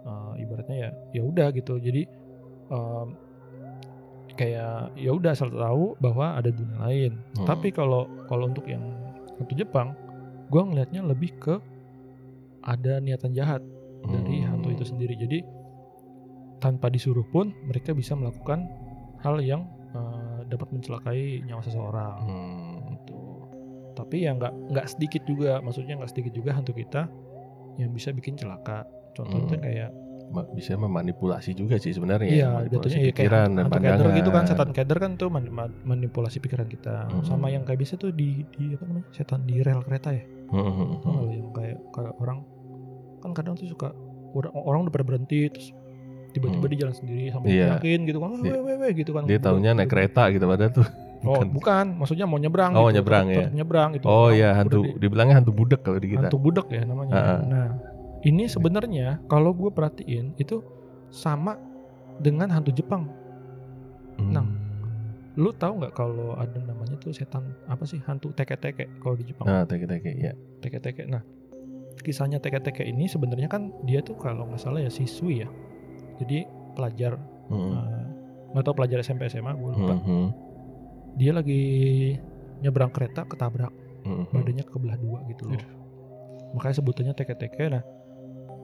Eh, 0.00 0.40
ibaratnya 0.40 0.76
ya 0.80 0.90
ya 1.12 1.22
udah 1.22 1.52
gitu 1.52 1.76
jadi 1.76 2.08
em, 2.72 3.08
kayak 4.32 4.96
ya 4.96 5.10
udah 5.12 5.36
asal 5.36 5.52
tahu 5.52 5.92
bahwa 6.00 6.40
ada 6.40 6.48
dunia 6.48 6.80
lain 6.80 7.12
Hmm. 7.36 7.44
tapi 7.44 7.68
kalau 7.68 8.08
kalau 8.24 8.48
untuk 8.48 8.64
yang 8.64 8.80
hantu 9.36 9.52
Jepang 9.52 9.92
gua 10.48 10.64
ngelihatnya 10.64 11.04
lebih 11.04 11.36
ke 11.36 11.60
ada 12.62 12.96
niatan 12.96 13.36
jahat 13.36 13.60
dari 14.02 14.40
Hmm. 14.40 14.56
hantu 14.56 14.72
itu 14.72 14.88
sendiri 14.88 15.12
jadi 15.16 15.44
tanpa 16.56 16.88
disuruh 16.88 17.24
pun 17.26 17.52
mereka 17.62 17.92
bisa 17.92 18.12
melakukan 18.12 18.72
hal 19.20 19.36
yang 19.40 19.68
dapat 20.50 20.68
mencelakai 20.70 21.18
nyawa 21.42 21.62
seseorang 21.62 22.18
Hmm. 22.20 22.76
gitu. 22.92 23.18
Tapi 23.92 24.16
ya 24.20 24.32
nggak 24.32 24.52
nggak 24.68 24.86
sedikit 24.88 25.22
juga, 25.24 25.58
maksudnya 25.58 25.94
nggak 25.94 26.10
sedikit 26.10 26.32
juga 26.32 26.50
hantu 26.52 26.72
kita 26.72 27.06
yang 27.76 27.90
bisa 27.90 28.10
bikin 28.10 28.34
celaka. 28.34 28.84
Contohnya 29.12 29.46
Hmm. 29.52 29.62
kayak 29.62 29.90
bisa 30.52 30.74
memanipulasi 30.74 31.52
juga 31.52 31.74
sih 31.74 31.90
sebenarnya. 31.90 32.30
iya, 32.30 32.48
Manipulasi 32.48 32.70
jatuhnya 32.70 32.96
ya 32.96 33.02
kayak 33.02 33.16
pikiran 33.18 33.42
hantu, 33.42 33.56
dan 33.56 33.66
pandangan. 33.68 34.14
gitu 34.14 34.30
kan, 34.30 34.44
setan 34.44 34.70
keder 34.70 34.98
kan 34.98 35.12
tuh 35.16 35.26
man- 35.28 35.50
man- 35.50 35.78
manipulasi 35.84 36.38
pikiran 36.38 36.66
kita. 36.66 37.08
Hmm. 37.08 37.22
Sama 37.24 37.48
yang 37.48 37.62
kayak 37.62 37.78
biasa 37.78 37.94
tuh 37.96 38.10
di 38.10 38.46
di 38.48 38.72
apa 38.72 38.84
namanya 38.84 39.10
setan 39.10 39.42
di 39.42 39.58
rel 39.58 39.82
kereta 39.82 40.10
ya, 40.10 40.22
Hmm, 40.48 40.62
hmm, 40.62 40.88
hmm. 41.00 41.18
Yang 41.28 41.48
kayak 41.52 41.78
kayak 41.90 42.14
orang 42.16 42.38
kan 43.18 43.30
kadang 43.32 43.54
tuh 43.54 43.66
suka 43.66 43.90
orang, 44.30 44.52
orang 44.54 44.80
udah 44.82 44.92
pada 44.92 45.04
berhenti 45.04 45.40
terus 45.46 45.74
tiba-tiba 46.30 46.62
Hmm. 46.62 46.70
dia 46.70 46.78
jalan 46.80 46.94
sendiri 46.94 47.24
sampai 47.28 47.48
Iya. 47.50 47.66
yakin 47.76 47.98
gitu 48.04 48.18
kan, 48.18 48.28
Dia- 48.38 48.62
weh, 48.62 48.92
gitu 48.92 49.10
kan. 49.12 49.22
Dia 49.24 49.38
taunya 49.38 49.70
naik 49.72 49.88
kereta 49.88 50.22
gitu 50.30 50.44
padahal 50.44 50.72
tuh. 50.72 50.86
Oh, 51.20 51.36
bukan. 51.36 51.52
bukan, 51.52 51.86
maksudnya 52.00 52.24
mau 52.24 52.40
nyebrang. 52.40 52.72
Oh, 52.72 52.88
gitu. 52.88 52.96
nyebrang, 52.96 53.28
Tetep- 53.28 53.36
ya. 53.36 53.48
Nyebrang 53.52 53.90
itu. 53.92 54.04
Oh 54.08 54.32
iya 54.32 54.56
hantu 54.56 54.80
di- 54.80 55.04
dibilangnya 55.04 55.36
hantu 55.36 55.52
budak 55.52 55.84
kalau 55.84 56.00
di 56.00 56.08
kita. 56.08 56.32
hantu 56.32 56.40
budak 56.40 56.72
ya 56.72 56.80
namanya. 56.82 57.12
Ah. 57.12 57.40
Nah, 57.44 57.66
ini 58.22 58.48
sebenarnya 58.48 59.20
kalau 59.28 59.52
gue 59.52 59.68
perhatiin 59.68 60.32
itu 60.34 60.64
sama 61.12 61.60
dengan 62.16 62.48
hantu 62.48 62.72
Jepang. 62.72 63.04
Hmm. 64.16 64.32
Nah. 64.32 64.46
Lu 65.36 65.52
tahu 65.52 65.78
nggak 65.78 65.92
kalau 65.92 66.34
ada 66.34 66.56
namanya 66.58 66.96
tuh 66.96 67.12
setan 67.12 67.52
apa 67.64 67.84
sih 67.84 68.00
hantu 68.02 68.32
teke-teke 68.32 68.88
kalau 68.98 69.12
di 69.14 69.28
Jepang? 69.28 69.44
Ah, 69.44 69.62
teke-teke 69.62 70.16
ya. 70.16 70.32
Teke-teke. 70.58 71.04
Nah, 71.04 71.20
kisahnya 72.00 72.40
teke-teke 72.40 72.80
ini 72.80 73.06
sebenarnya 73.06 73.46
kan 73.46 73.76
dia 73.84 74.00
tuh 74.00 74.16
kalau 74.16 74.48
nggak 74.48 74.58
salah 74.58 74.80
ya 74.80 74.88
siswi 74.88 75.44
ya. 75.44 75.48
Jadi 76.20 76.44
pelajar 76.70 77.16
Hmm. 77.46 77.72
eh, 77.72 78.04
nggak 78.50 78.62
tahu 78.62 78.74
pelajar 78.76 78.98
SMP 79.00 79.26
SMA 79.26 79.52
gue 79.52 79.70
lupa. 79.70 79.94
Hmm, 79.94 80.02
hmm. 80.02 80.26
Dia 81.16 81.32
lagi 81.32 81.62
nyebrang 82.60 82.90
kereta 82.90 83.24
ketabrak 83.24 83.72
Hmm, 84.00 84.22
hmm. 84.22 84.32
badannya 84.32 84.64
kebelah 84.64 84.96
dua 84.96 85.18
gitu 85.26 85.44
loh. 85.44 85.54
Aduh. 85.54 85.70
Makanya 86.52 86.76
sebutannya 86.76 87.12
teke-teke. 87.12 87.64
Nah, 87.68 87.82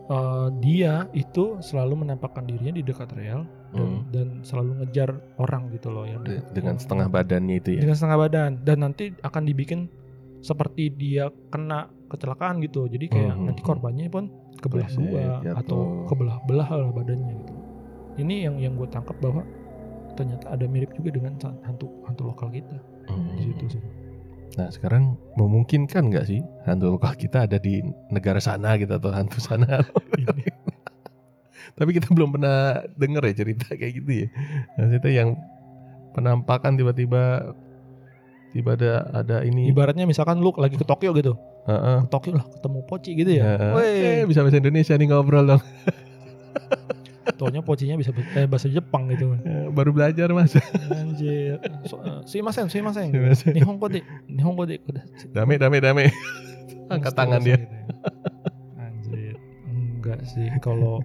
eh, 0.06 0.48
dia 0.60 0.92
itu 1.12 1.58
selalu 1.60 2.04
menampakkan 2.04 2.44
dirinya 2.44 2.72
di 2.72 2.82
dekat 2.82 3.10
rel 3.12 3.42
dan, 3.68 3.82
Hmm. 3.82 4.00
dan 4.08 4.26
selalu 4.40 4.70
ngejar 4.80 5.10
orang 5.36 5.68
gitu 5.70 5.88
loh 5.88 6.04
yang 6.04 6.22
De- 6.22 6.40
dengan 6.50 6.76
setengah 6.76 7.08
badannya 7.08 7.56
itu 7.56 7.68
ya. 7.72 7.80
dengan 7.82 7.96
setengah 7.96 8.18
badan 8.20 8.50
dan 8.62 8.78
nanti 8.80 9.10
akan 9.18 9.42
dibikin 9.44 9.90
seperti 10.38 10.88
dia 10.90 11.26
kena 11.48 11.90
kecelakaan 12.06 12.60
gitu. 12.60 12.86
Jadi 12.86 13.06
kayak 13.08 13.34
Hmm, 13.34 13.44
nanti 13.44 13.60
hmm, 13.60 13.68
korbannya 13.68 14.06
pun 14.06 14.30
kebelah 14.58 14.86
Kepleset, 14.86 15.04
dua 15.04 15.22
jatuh. 15.40 15.56
atau 15.60 15.78
kebelah-belah 16.06 16.68
lah 16.70 16.90
badannya 16.90 17.34
gitu. 17.36 17.54
Ini 18.16 18.34
yang 18.48 18.56
yang 18.56 18.72
gue 18.74 18.88
tangkap 18.88 19.16
bahwa 19.18 19.44
ternyata 20.16 20.48
ada 20.48 20.64
mirip 20.64 20.90
juga 20.92 21.12
dengan 21.12 21.36
hantu 21.62 21.92
hantu 22.04 22.22
lokal 22.26 22.48
kita 22.48 22.76
Hmm. 23.06 23.36
di 23.36 23.42
situ 23.46 23.76
sih. 23.76 23.82
Nah 24.56 24.72
sekarang 24.72 25.14
memungkinkan 25.36 26.08
nggak 26.08 26.24
sih 26.24 26.40
hantu 26.64 26.96
lokal 26.96 27.12
kita 27.14 27.44
ada 27.44 27.60
di 27.60 27.84
negara 28.08 28.40
sana 28.40 28.74
gitu 28.74 28.90
atau 28.90 29.12
hantu 29.12 29.36
sana? 29.38 29.84
Tapi 31.76 31.90
kita 31.92 32.08
belum 32.08 32.32
pernah 32.32 32.80
denger 32.96 33.22
ya 33.26 33.34
cerita 33.36 33.66
kayak 33.70 33.92
gitu 34.00 34.10
ya. 34.24 34.28
Maksudnya 34.74 35.12
yang 35.12 35.30
penampakan 36.16 36.72
tiba-tiba 36.74 37.52
tiba 38.50 38.70
ada 38.72 38.92
ada 39.12 39.36
ini. 39.44 39.68
Ibaratnya 39.68 40.08
misalkan 40.08 40.40
lu 40.40 40.56
lagi 40.56 40.80
ke 40.80 40.86
Tokyo 40.88 41.12
gitu. 41.12 41.36
Ke 41.66 41.74
Tokyo 42.06 42.32
lah 42.38 42.46
ketemu 42.46 42.78
Poci 42.86 43.10
gitu 43.18 43.30
ya. 43.34 43.44
Heeh. 43.44 43.72
Weh, 43.74 44.22
Eh, 44.22 44.24
bisa 44.30 44.46
bahasa 44.46 44.62
Indonesia 44.62 44.94
nih 44.94 45.06
ngobrol 45.10 45.44
dong. 45.44 45.62
taunya 47.36 47.60
Pocinya 47.60 47.98
bisa 47.98 48.14
eh, 48.38 48.46
bahasa 48.48 48.70
Jepang 48.70 49.10
gitu. 49.12 49.34
Eh, 49.44 49.68
Baru 49.74 49.90
belajar 49.92 50.30
mas. 50.32 50.54
Anjir. 50.88 51.58
So, 51.90 51.98
uh, 52.00 52.22
sumimasen, 52.24 52.70
sumimasen. 52.70 53.12
Sumimasen. 53.12 53.52
Nihongo 53.52 53.86
de, 53.90 54.00
Nihongo 54.30 54.64
de. 54.64 54.78
Udah. 54.86 55.04
Dame 55.34 55.58
dame 55.60 55.78
dame. 55.82 56.04
Angkat 56.92 57.12
tangan 57.18 57.42
dia. 57.42 57.58
Gitu. 57.60 57.76
Anjir. 58.78 59.34
Enggak 59.68 60.22
sih 60.24 60.48
kalau 60.62 61.02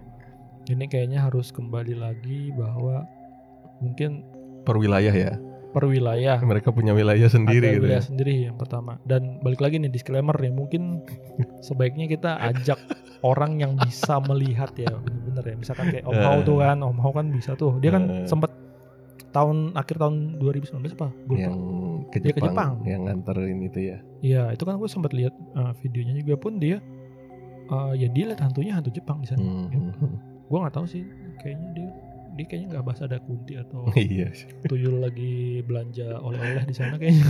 ini 0.70 0.86
kayaknya 0.88 1.26
harus 1.26 1.50
kembali 1.50 1.98
lagi 1.98 2.54
bahwa 2.54 3.04
mungkin 3.82 4.24
Per 4.62 4.78
wilayah 4.78 5.12
ya. 5.12 5.34
Per 5.72 5.84
wilayah 5.84 6.38
Mereka 6.38 6.70
punya 6.70 6.92
wilayah 6.92 7.26
sendiri 7.26 7.64
ada 7.66 7.76
gitu. 7.76 7.84
wilayah 7.86 7.98
ya. 7.98 8.08
sendiri 8.08 8.34
yang 8.46 8.56
pertama 8.56 9.00
dan 9.04 9.40
balik 9.40 9.60
lagi 9.60 9.76
nih 9.78 9.88
disclaimer 9.88 10.36
ya 10.36 10.52
mungkin 10.52 11.00
sebaiknya 11.60 12.06
kita 12.06 12.32
ajak 12.46 12.80
orang 13.24 13.58
yang 13.58 13.74
bisa 13.76 14.20
melihat 14.22 14.70
ya 14.76 14.92
bener-bener 14.98 15.44
ya 15.46 15.56
misalkan 15.56 15.86
kayak 15.90 16.04
Om 16.04 16.18
Hao 16.18 16.38
tuh 16.42 16.58
kan 16.60 16.78
Om 16.78 16.98
Hao 16.98 17.12
kan 17.12 17.26
bisa 17.30 17.56
tuh 17.56 17.80
dia 17.80 17.90
kan 17.90 18.04
Eh. 18.04 18.28
sempet 18.28 18.52
tahun 19.32 19.72
akhir 19.74 19.96
tahun 19.96 20.16
2019 20.44 20.92
apa? 20.92 21.08
Gua 21.24 21.32
lupa. 21.32 21.40
yang 21.40 21.56
ke 22.12 22.18
Dia 22.20 22.36
ke 22.36 22.42
Jepang, 22.42 22.52
Jepang. 22.52 22.72
yang 22.84 23.02
nganterin 23.08 23.60
itu 23.64 23.80
ya. 23.80 23.98
Iya, 24.20 24.44
itu 24.52 24.64
kan 24.68 24.76
gue 24.76 24.90
sempat 24.92 25.16
lihat 25.16 25.32
uh, 25.56 25.72
videonya 25.80 26.20
juga 26.20 26.36
pun 26.36 26.60
dia 26.60 26.84
uh, 27.70 27.96
ya 27.96 28.12
dia 28.12 28.28
lihat 28.28 28.44
hantunya 28.44 28.76
hantu 28.76 28.92
Jepang 28.92 29.24
di 29.24 29.32
sana. 29.32 29.40
Hmm. 29.40 30.20
Gue 30.46 30.58
nggak 30.60 30.76
tahu 30.76 30.84
sih, 30.84 31.08
kayaknya 31.40 31.68
dia 31.72 31.90
dia 32.42 32.48
kayaknya 32.48 32.68
nggak 32.72 32.84
bahas 32.84 33.02
ada 33.02 33.18
kunti 33.20 33.54
atau 33.56 33.86
Iya. 34.10 34.34
tuyul 34.66 34.98
lagi 35.00 35.34
belanja 35.62 36.18
oleh-oleh 36.18 36.66
di 36.66 36.74
sana 36.74 36.98
kayaknya. 36.98 37.26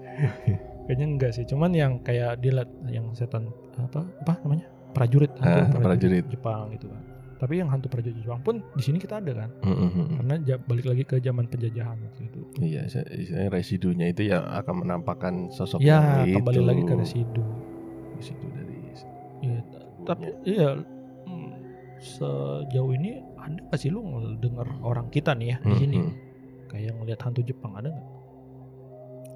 kayaknya 0.86 1.06
enggak 1.08 1.32
sih, 1.32 1.44
cuman 1.44 1.70
yang 1.70 1.92
kayak 2.00 2.40
dia 2.40 2.52
lihat 2.52 2.70
yang 2.88 3.12
setan 3.12 3.52
apa 3.76 4.02
apa 4.18 4.32
namanya 4.42 4.66
prajurit 4.90 5.30
Ah, 5.38 5.62
hantu 5.62 5.78
prajurit. 5.78 6.24
Jepang 6.26 6.72
gitu 6.72 6.88
kan. 6.88 7.02
Tapi 7.36 7.56
yang 7.56 7.68
hantu 7.68 7.86
prajurit 7.86 8.16
Jepang 8.16 8.40
pun 8.40 8.60
di 8.70 8.82
sini 8.82 8.96
kita 8.96 9.16
ada 9.16 9.32
kan, 9.34 9.50
Hmm, 9.60 9.76
hmm, 9.88 10.06
karena 10.18 10.34
balik 10.60 10.86
lagi 10.86 11.04
ke 11.04 11.16
zaman 11.18 11.46
penjajahan 11.46 11.96
waktu 11.96 12.22
itu. 12.26 12.40
Iya, 12.58 12.84
saya- 12.86 13.08
istilahnya 13.08 13.50
residunya 13.50 14.06
itu 14.08 14.22
ya 14.26 14.40
akan 14.58 14.74
menampakkan 14.80 15.48
sosok 15.48 15.80
Ya, 15.80 16.20
yang 16.20 16.42
kembali 16.42 16.58
itu. 16.58 16.66
lagi 16.66 16.82
ke 16.82 16.94
residu. 16.96 17.44
Residu 18.14 18.46
dari 18.50 18.76
Iya, 19.40 19.60
tapi 20.04 20.28
iya 20.44 20.68
hmm, 21.24 21.50
sejauh 21.98 22.92
ini 22.92 23.24
ada 23.42 23.60
gak 23.66 23.78
sih 23.78 23.88
lu 23.88 24.00
dengar 24.36 24.68
orang 24.80 25.08
kita 25.08 25.32
nih 25.32 25.54
ya 25.54 25.56
di 25.62 25.74
sini 25.76 25.96
hmm. 25.98 26.12
kayak 26.68 26.92
ngelihat 26.96 27.20
hantu 27.22 27.40
Jepang 27.40 27.72
ada 27.74 27.88
nggak? 27.88 28.06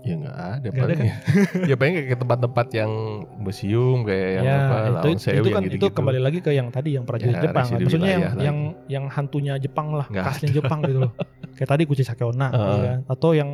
Ya 0.05 0.21
nggak 0.21 0.37
ada 0.37 0.67
Nggak 0.69 0.85
ada 0.85 0.85
paling 0.85 1.01
ya. 1.01 1.17
ya 1.73 1.75
paling 1.81 1.95
kayak 1.97 2.09
ke 2.13 2.17
tempat-tempat 2.21 2.67
yang 2.77 2.93
museum 3.41 4.05
kayak 4.05 4.29
yang 4.37 4.45
ya 4.45 4.57
apa 4.61 4.77
itu 4.85 5.09
itu 5.33 5.49
kan 5.49 5.63
yang 5.65 5.77
itu 5.81 5.87
kembali 5.89 6.21
lagi 6.21 6.39
ke 6.45 6.51
yang 6.53 6.69
tadi 6.69 6.93
yang 6.93 7.09
prajurit 7.09 7.33
Ya, 7.33 7.49
Jepang. 7.49 7.65
kan. 7.65 7.81
Maksudnya 7.81 8.11
yang 8.13 8.23
wilayah 8.29 8.45
yang 8.45 8.59
yang 8.85 9.05
hantunya 9.09 9.55
Jepang 9.57 9.97
lah, 9.97 10.05
Nggak 10.13 10.25
khasnya 10.29 10.51
Jepang 10.53 10.85
gitu 10.85 11.09
loh. 11.09 11.13
Kayak 11.57 11.71
tadi 11.73 11.83
Kuchi 11.89 12.05
Sakeona 12.05 12.53
gitu 12.53 12.61
Heeh. 12.61 12.85
kan. 12.85 12.99
atau 13.09 13.31
yang 13.33 13.51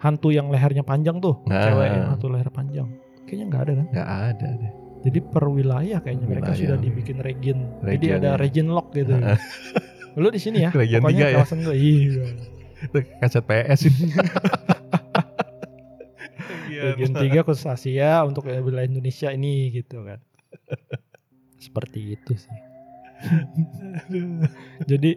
hantu 0.00 0.28
yang 0.32 0.48
lehernya 0.48 0.80
panjang 0.80 1.20
tuh, 1.20 1.44
Nah. 1.44 1.60
cewek 1.60 1.86
yang 1.92 2.04
hantu 2.08 2.26
leher 2.32 2.48
panjang. 2.48 2.88
Kayaknya 3.28 3.44
nggak 3.52 3.60
ada 3.60 3.72
kan? 3.76 3.86
Nggak 3.92 4.08
ada 4.32 4.48
deh. 4.56 4.72
Jadi 5.06 5.18
per 5.22 5.46
wilayah 5.46 5.98
kayaknya 6.00 6.26
mereka 6.26 6.50
Wilayah. 6.50 6.66
sudah 6.66 6.78
dibikin 6.78 7.16
region. 7.18 7.58
Jadi 7.78 7.86
Region, 8.02 8.18
ada 8.18 8.28
ya. 8.28 8.36
region 8.36 8.66
lock 8.68 8.90
gitu. 8.90 9.14
Lu 10.18 10.28
di 10.28 10.40
sini 10.40 10.66
ya. 10.66 10.70
Region 10.72 10.98
pokoknya 10.98 11.26
ya? 11.28 11.36
kawasan 11.38 11.58
gue. 11.62 11.76
Iya. 11.76 12.24
Itu 12.82 12.98
kaset 13.16 13.42
PS 13.42 13.80
ini. 13.86 14.04
Region 16.76 17.12
3 17.14 17.40
khusus 17.40 17.64
Asia 17.64 18.20
untuk 18.22 18.44
wilayah 18.44 18.84
Indonesia 18.84 19.30
ini 19.30 19.70
gitu 19.72 20.02
kan. 20.02 20.18
Seperti 21.56 22.12
itu 22.12 22.32
sih. 22.34 22.56
Jadi 24.90 25.16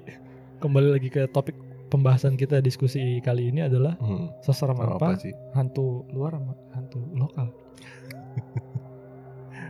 kembali 0.58 0.90
lagi 0.90 1.10
ke 1.10 1.28
topik 1.28 1.58
pembahasan 1.90 2.38
kita 2.38 2.60
diskusi 2.60 3.02
kali 3.20 3.50
ini 3.50 3.60
adalah 3.62 3.98
Hmm, 3.98 4.32
seserem 4.40 4.78
apa, 4.78 4.96
apa, 4.96 5.20
sih? 5.20 5.34
hantu 5.52 6.06
luar 6.10 6.38
sama 6.38 6.54
hantu 6.72 7.00
lokal. 7.12 7.48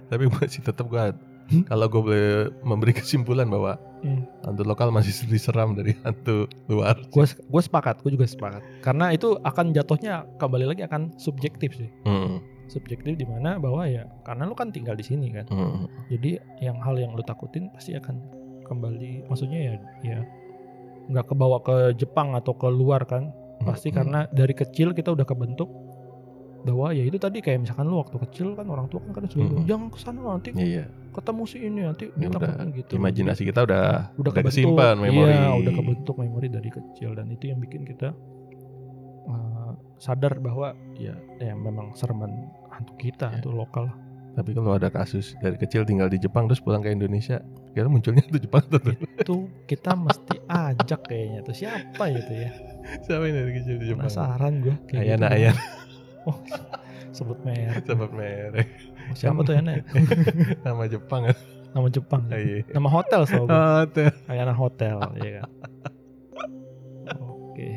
Tapi 0.10 0.26
masih 0.36 0.62
tetap 0.66 0.90
gua 0.90 1.14
kalau 1.66 1.90
gue 1.90 2.02
boleh 2.02 2.30
memberi 2.62 2.94
kesimpulan 2.94 3.50
bahwa 3.50 3.78
Hmm. 4.00 4.24
hantu 4.48 4.64
lokal 4.64 4.96
masih 4.96 5.12
lebih 5.28 5.44
seram 5.44 5.76
dari 5.76 5.92
hantu 6.08 6.48
luar. 6.72 6.96
Gue 7.12 7.28
gue 7.28 7.62
sepakat, 7.62 8.00
gue 8.00 8.16
juga 8.16 8.32
sepakat. 8.32 8.64
Karena 8.80 9.12
itu 9.12 9.36
akan 9.44 9.76
jatuhnya 9.76 10.24
kembali 10.40 10.72
lagi 10.72 10.88
akan 10.88 11.20
subjektif 11.20 11.76
sih. 11.76 11.92
Hmm, 12.08 12.40
Subjektif 12.72 13.20
di 13.20 13.28
mana 13.28 13.60
bahwa 13.60 13.84
ya 13.92 14.08
karena 14.24 14.48
lu 14.48 14.56
kan 14.56 14.72
tinggal 14.72 14.96
di 14.96 15.04
sini 15.04 15.36
kan. 15.36 15.52
hmm, 15.52 16.08
Jadi 16.16 16.40
yang 16.64 16.80
hal 16.80 16.96
yang 16.96 17.12
lu 17.12 17.20
takutin 17.28 17.68
pasti 17.76 17.92
akan 17.92 18.24
kembali 18.70 19.28
maksudnya 19.28 19.60
ya 19.60 19.74
ya 20.06 20.20
nggak 21.10 21.26
kebawa 21.34 21.58
ke 21.66 21.98
Jepang 21.98 22.38
atau 22.38 22.54
ke 22.54 22.70
luar 22.70 23.04
kan 23.10 23.34
pasti 23.66 23.90
hmm. 23.90 23.98
karena 23.98 24.20
dari 24.30 24.54
kecil 24.54 24.94
kita 24.94 25.12
udah 25.12 25.26
kebentuk 25.26 25.68
bahwa 26.60 26.92
ya 26.92 27.02
itu 27.02 27.16
tadi 27.16 27.40
kayak 27.40 27.64
misalkan 27.64 27.86
lu 27.86 27.98
waktu 27.98 28.20
kecil 28.20 28.52
kan 28.52 28.68
orang 28.68 28.86
tua 28.86 29.00
kan 29.00 29.12
kadang 29.14 29.30
suka 29.30 29.44
Mm-mm. 29.46 29.64
jangan 29.64 29.88
ke 29.88 29.98
sana 29.98 30.20
nanti 30.22 30.50
Iya, 30.52 30.86
ketemu 31.10 31.42
si 31.44 31.58
ini 31.58 31.80
nanti 31.82 32.04
ya 32.12 32.28
udah. 32.28 32.68
gitu 32.74 32.92
Imajinasi 32.94 33.42
kita 33.44 33.60
udah 33.64 34.12
udah, 34.14 34.32
kebentuk, 34.34 34.52
kesimpan 34.52 34.96
memori. 34.96 35.32
iya 35.32 35.56
udah 35.56 35.72
kebentuk 35.74 36.16
memori 36.16 36.48
dari 36.48 36.70
kecil 36.70 37.14
dan 37.14 37.28
itu 37.28 37.48
yang 37.48 37.58
bikin 37.58 37.84
kita 37.84 38.12
uh, 39.26 39.72
sadar 39.98 40.38
bahwa 40.38 40.72
ya 40.94 41.16
ya 41.38 41.54
memang 41.54 41.92
sereman 41.94 42.32
hantu 42.70 42.94
kita 42.98 43.30
Iya. 43.30 43.36
hantu 43.38 43.52
lokal 43.54 43.88
Tapi 44.30 44.54
kalau 44.54 44.72
ada 44.72 44.88
kasus 44.88 45.36
dari 45.38 45.58
kecil 45.58 45.84
tinggal 45.84 46.08
di 46.08 46.16
Jepang 46.16 46.46
terus 46.46 46.60
pulang 46.60 46.80
ke 46.80 46.88
Indonesia, 46.88 47.42
kira 47.70 47.88
munculnya 47.88 48.24
tuh 48.26 48.40
Jepang 48.40 48.62
tuh. 48.64 48.94
itu 48.94 49.36
kita 49.66 49.92
mesti 49.94 50.38
ajak 50.46 51.02
kayaknya 51.04 51.40
tuh 51.42 51.52
siapa 51.54 52.04
itu 52.08 52.34
ya 52.38 52.52
Siapa 53.02 53.20
yang 53.22 53.36
dari 53.38 53.52
kecil 53.54 53.76
di 53.76 53.86
Jepang? 53.88 54.06
penasaran 54.06 54.54
gue 54.62 54.76
Ayana 54.94 55.28
Ayana 55.30 55.60
oh 56.24 56.38
sebut 57.16 57.40
merek 57.42 57.84
sebab 57.84 58.10
merek 58.10 58.68
siapa 59.12 59.42
tuh 59.42 59.54
ya? 59.54 59.62
nama 60.66 60.84
Jepang 60.86 61.22
kan. 61.26 61.38
nama 61.70 61.88
Jepang 61.88 62.22
Iya. 62.28 62.66
nama 62.70 62.88
hotel 62.88 63.22
gue 63.24 63.38
Oh, 63.42 63.82
tuh. 63.88 64.10
Ayana 64.26 64.54
Hotel 64.54 64.98
ya 65.20 65.32
kan 65.40 65.50
oke 67.20 67.70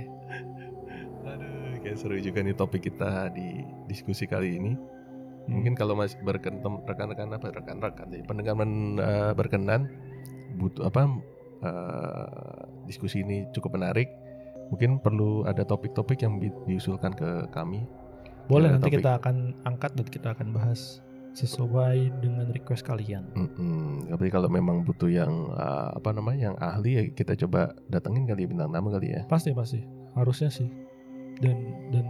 Aduh, 1.22 1.48
kayak 1.80 1.96
seru 1.96 2.18
juga 2.18 2.40
nih 2.40 2.52
topik 2.52 2.82
kita 2.84 3.30
di 3.30 3.62
diskusi 3.86 4.24
kali 4.24 4.58
ini. 4.58 4.72
Hmm. 4.74 5.48
Mungkin 5.52 5.72
kalau 5.72 5.94
masih 5.94 6.18
berkenan 6.20 6.60
rekan-rekan 6.82 7.30
apa 7.30 7.48
rekan-rekan 7.52 8.06
jadi 8.08 8.22
pendengar 8.22 8.54
men- 8.54 8.96
eh, 8.96 9.32
berkenan 9.32 9.86
butuh 10.56 10.86
apa 10.86 11.08
eh, 11.62 12.26
diskusi 12.84 13.22
ini 13.22 13.46
cukup 13.50 13.74
menarik. 13.74 14.10
Mungkin 14.68 14.98
perlu 14.98 15.44
ada 15.44 15.62
topik-topik 15.62 16.20
yang 16.20 16.36
diusulkan 16.66 17.12
ke 17.12 17.28
kami. 17.50 17.84
Boleh 18.52 18.68
Ada 18.68 18.74
nanti 18.76 18.86
topik. 18.86 18.98
kita 19.00 19.10
akan 19.16 19.36
angkat 19.64 19.90
dan 19.94 20.06
kita 20.06 20.28
akan 20.30 20.48
bahas 20.52 21.00
sesuai 21.32 21.96
dengan 22.20 22.44
request 22.46 22.84
kalian 22.84 23.24
Mm-mm. 23.32 24.04
Tapi 24.06 24.28
kalau 24.28 24.46
memang 24.46 24.84
butuh 24.84 25.08
yang 25.08 25.32
eh, 25.50 25.88
apa 25.90 26.12
namanya 26.12 26.52
yang 26.52 26.56
ahli 26.58 26.90
ya 26.92 27.02
kita 27.10 27.32
coba 27.38 27.72
datengin 27.88 28.28
kali 28.28 28.44
ya, 28.44 28.48
bintang 28.48 28.68
tamu 28.68 28.92
kali 28.92 29.16
ya. 29.16 29.24
pasti 29.26 29.50
pasti 29.50 29.80
harusnya 30.12 30.52
sih 30.52 30.68
dan 31.40 31.56
dan 31.88 32.04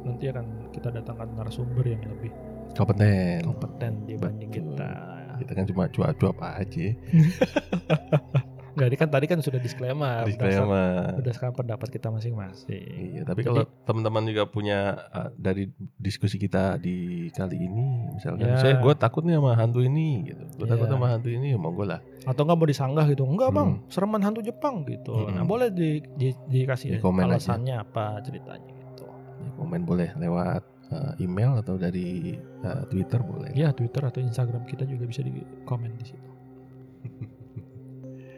nanti 0.00 0.30
akan 0.30 0.46
kita 0.70 0.88
datangkan 0.88 1.28
narasumber 1.34 1.82
yang 1.84 2.00
lebih 2.06 2.30
Kompeten. 2.70 3.42
kompeten 3.42 3.92
dibanding 4.06 4.46
Betul. 4.48 4.78
kita 4.78 4.90
Kita 5.36 5.52
kan 5.52 5.64
cuma 5.66 5.84
cuap-cuap 5.88 6.36
aja. 6.38 6.86
nggak 8.72 8.86
ini 8.86 8.96
kan 8.96 9.08
tadi 9.08 9.26
kan 9.26 9.38
sudah 9.38 9.58
disclaimer 9.58 10.22
Disclaimer. 10.24 11.14
berdasarkan 11.14 11.52
pendapat 11.52 11.88
kita 11.88 12.08
masing-masing 12.08 12.70
Iya, 12.70 13.22
tapi 13.22 13.40
Jadi- 13.40 13.50
kalau 13.50 13.62
teman-teman 13.82 14.22
juga 14.24 14.44
punya 14.44 14.78
uh, 15.08 15.28
dari 15.34 15.66
diskusi 15.96 16.36
kita 16.36 16.76
di 16.76 16.96
kali 17.28 17.56
ini, 17.58 17.86
misalkan, 18.12 18.46
Ya. 18.46 18.56
saya 18.56 18.74
gue 18.76 18.94
takut 18.94 19.20
nih 19.20 19.34
sama 19.34 19.52
hantu 19.52 19.80
ini, 19.80 20.22
gitu. 20.24 20.44
Gue 20.54 20.66
takut 20.66 20.86
Ya. 20.86 20.92
sama 20.92 21.06
hantu 21.08 21.28
ini, 21.28 21.52
monggo 21.52 21.82
lah. 21.84 22.00
atau 22.22 22.42
nggak 22.42 22.52
mau 22.54 22.66
disanggah 22.66 23.06
gitu 23.06 23.24
enggak 23.24 23.48
bang 23.50 23.70
Hmm. 23.74 23.88
sereman 23.88 24.20
hantu 24.20 24.40
Jepang 24.40 24.84
gitu 24.84 25.24
nah 25.26 25.40
Hmm. 25.40 25.48
boleh 25.48 25.68
di, 25.68 25.88
di- 26.12 26.36
dikasih 26.46 26.88
Di 26.90 27.00
komen 27.00 27.24
aja. 27.24 27.32
alasannya 27.34 27.74
apa 27.76 28.20
ceritanya 28.20 28.68
gitu 28.68 29.08
Ya, 29.40 29.48
komen 29.56 29.82
boleh 29.82 30.12
lewat 30.14 30.62
uh, 30.90 31.12
email 31.16 31.56
atau 31.56 31.74
dari 31.74 32.36
uh, 32.60 32.84
Twitter 32.86 33.18
boleh. 33.20 33.50
ya 33.52 33.72
Twitter 33.72 34.02
atau 34.02 34.20
Instagram 34.20 34.62
kita 34.64 34.84
juga 34.84 35.04
bisa 35.04 35.22
di 35.22 35.32
komen 35.64 35.96
di 35.96 36.04
situ 36.04 36.29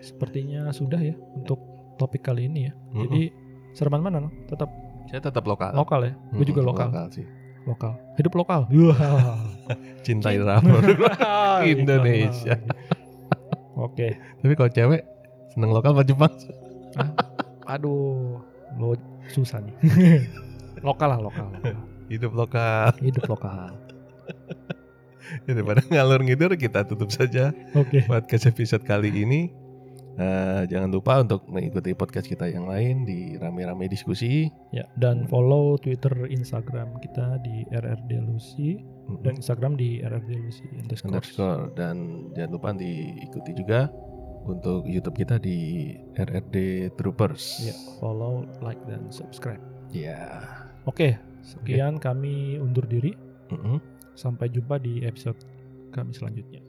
sepertinya 0.03 0.69
sudah 0.69 0.99
ya 0.99 1.15
untuk 1.33 1.63
topik 1.95 2.21
kali 2.21 2.45
ini 2.45 2.67
ya 2.67 2.73
Mm-mm. 2.91 3.01
jadi 3.07 3.23
sereman 3.73 4.03
mana 4.03 4.19
no? 4.19 4.31
tetap 4.45 4.69
saya 5.07 5.21
tetap 5.21 5.45
lokal. 5.45 5.71
lokal 5.73 6.03
ya 6.03 6.13
gue 6.31 6.45
juga 6.45 6.61
Mm-mm, 6.61 6.71
lokal 6.75 7.07
sih. 7.09 7.27
lokal 7.63 7.93
hidup 8.19 8.35
lokal. 8.35 8.67
Cintai 10.03 10.35
Cinta. 10.37 10.59
rapor. 10.59 10.83
Ah, 11.17 11.63
Indonesia. 11.73 12.59
oke 13.73 14.09
tapi 14.39 14.53
kalau 14.53 14.69
cewek 14.69 15.03
seneng 15.49 15.71
lokal 15.71 15.95
apa 15.95 16.03
Jepang? 16.03 16.33
aduh 17.65 18.43
lo 18.75 18.99
susah 19.29 19.63
nih 19.63 19.75
lokal 20.83 21.09
lah 21.09 21.21
lokal, 21.21 21.47
lokal. 21.53 21.77
Hidup 22.11 22.33
lokal. 22.35 22.91
hidup 22.99 23.25
lokal 23.27 23.71
Daripada 25.43 25.81
ngalur 25.87 26.21
ngidur 26.21 26.53
kita 26.55 26.83
tutup 26.83 27.09
saja 27.09 27.55
oke 27.73 28.05
podcast 28.05 28.45
episode 28.47 28.83
kali 28.83 29.09
ini. 29.15 29.49
Eh, 30.13 30.63
jangan 30.69 30.93
lupa 30.93 31.25
untuk 31.25 31.49
mengikuti 31.49 31.97
podcast 31.97 32.29
kita 32.29 32.45
yang 32.45 32.69
lain 32.69 33.09
di 33.09 33.41
rame-rame 33.41 33.89
diskusi. 33.89 34.53
Ya, 34.69 34.85
dan 35.01 35.25
follow 35.25 35.81
Twitter, 35.81 36.13
Instagram 36.29 37.01
kita 37.01 37.41
di 37.41 37.65
RRD 37.73 38.21
Lucy 38.29 38.77
Mm-mm. 39.09 39.25
dan 39.25 39.41
Instagram 39.41 39.73
di 39.81 40.05
RRD 40.05 40.31
Lucy 40.37 40.69
underscore. 40.77 41.09
underscore 41.17 41.63
dan 41.73 42.29
jangan 42.37 42.51
lupa 42.53 42.69
diikuti 42.77 43.57
juga 43.57 43.89
untuk 44.45 44.85
YouTube 44.85 45.17
kita 45.17 45.41
di 45.41 45.93
RRD 46.13 46.91
Troopers. 47.01 47.65
Ya, 47.65 47.75
follow, 47.97 48.45
like 48.61 48.81
dan 48.85 49.09
subscribe. 49.09 49.61
Ya. 49.89 50.45
Oke, 50.85 51.17
sekian 51.41 51.97
kami 51.97 52.61
undur 52.61 52.85
diri. 52.85 53.17
Mm-mm. 53.49 53.81
Sampai 54.13 54.53
jumpa 54.53 54.77
di 54.77 55.09
episode 55.09 55.41
kami 55.89 56.13
selanjutnya. 56.13 56.61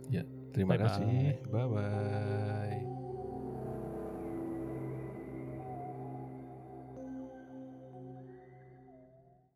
Terima 0.54 0.78
Bye-bye. 0.78 0.86
kasih. 0.86 1.24
Bye 1.50 1.68
bye. 1.68 3.03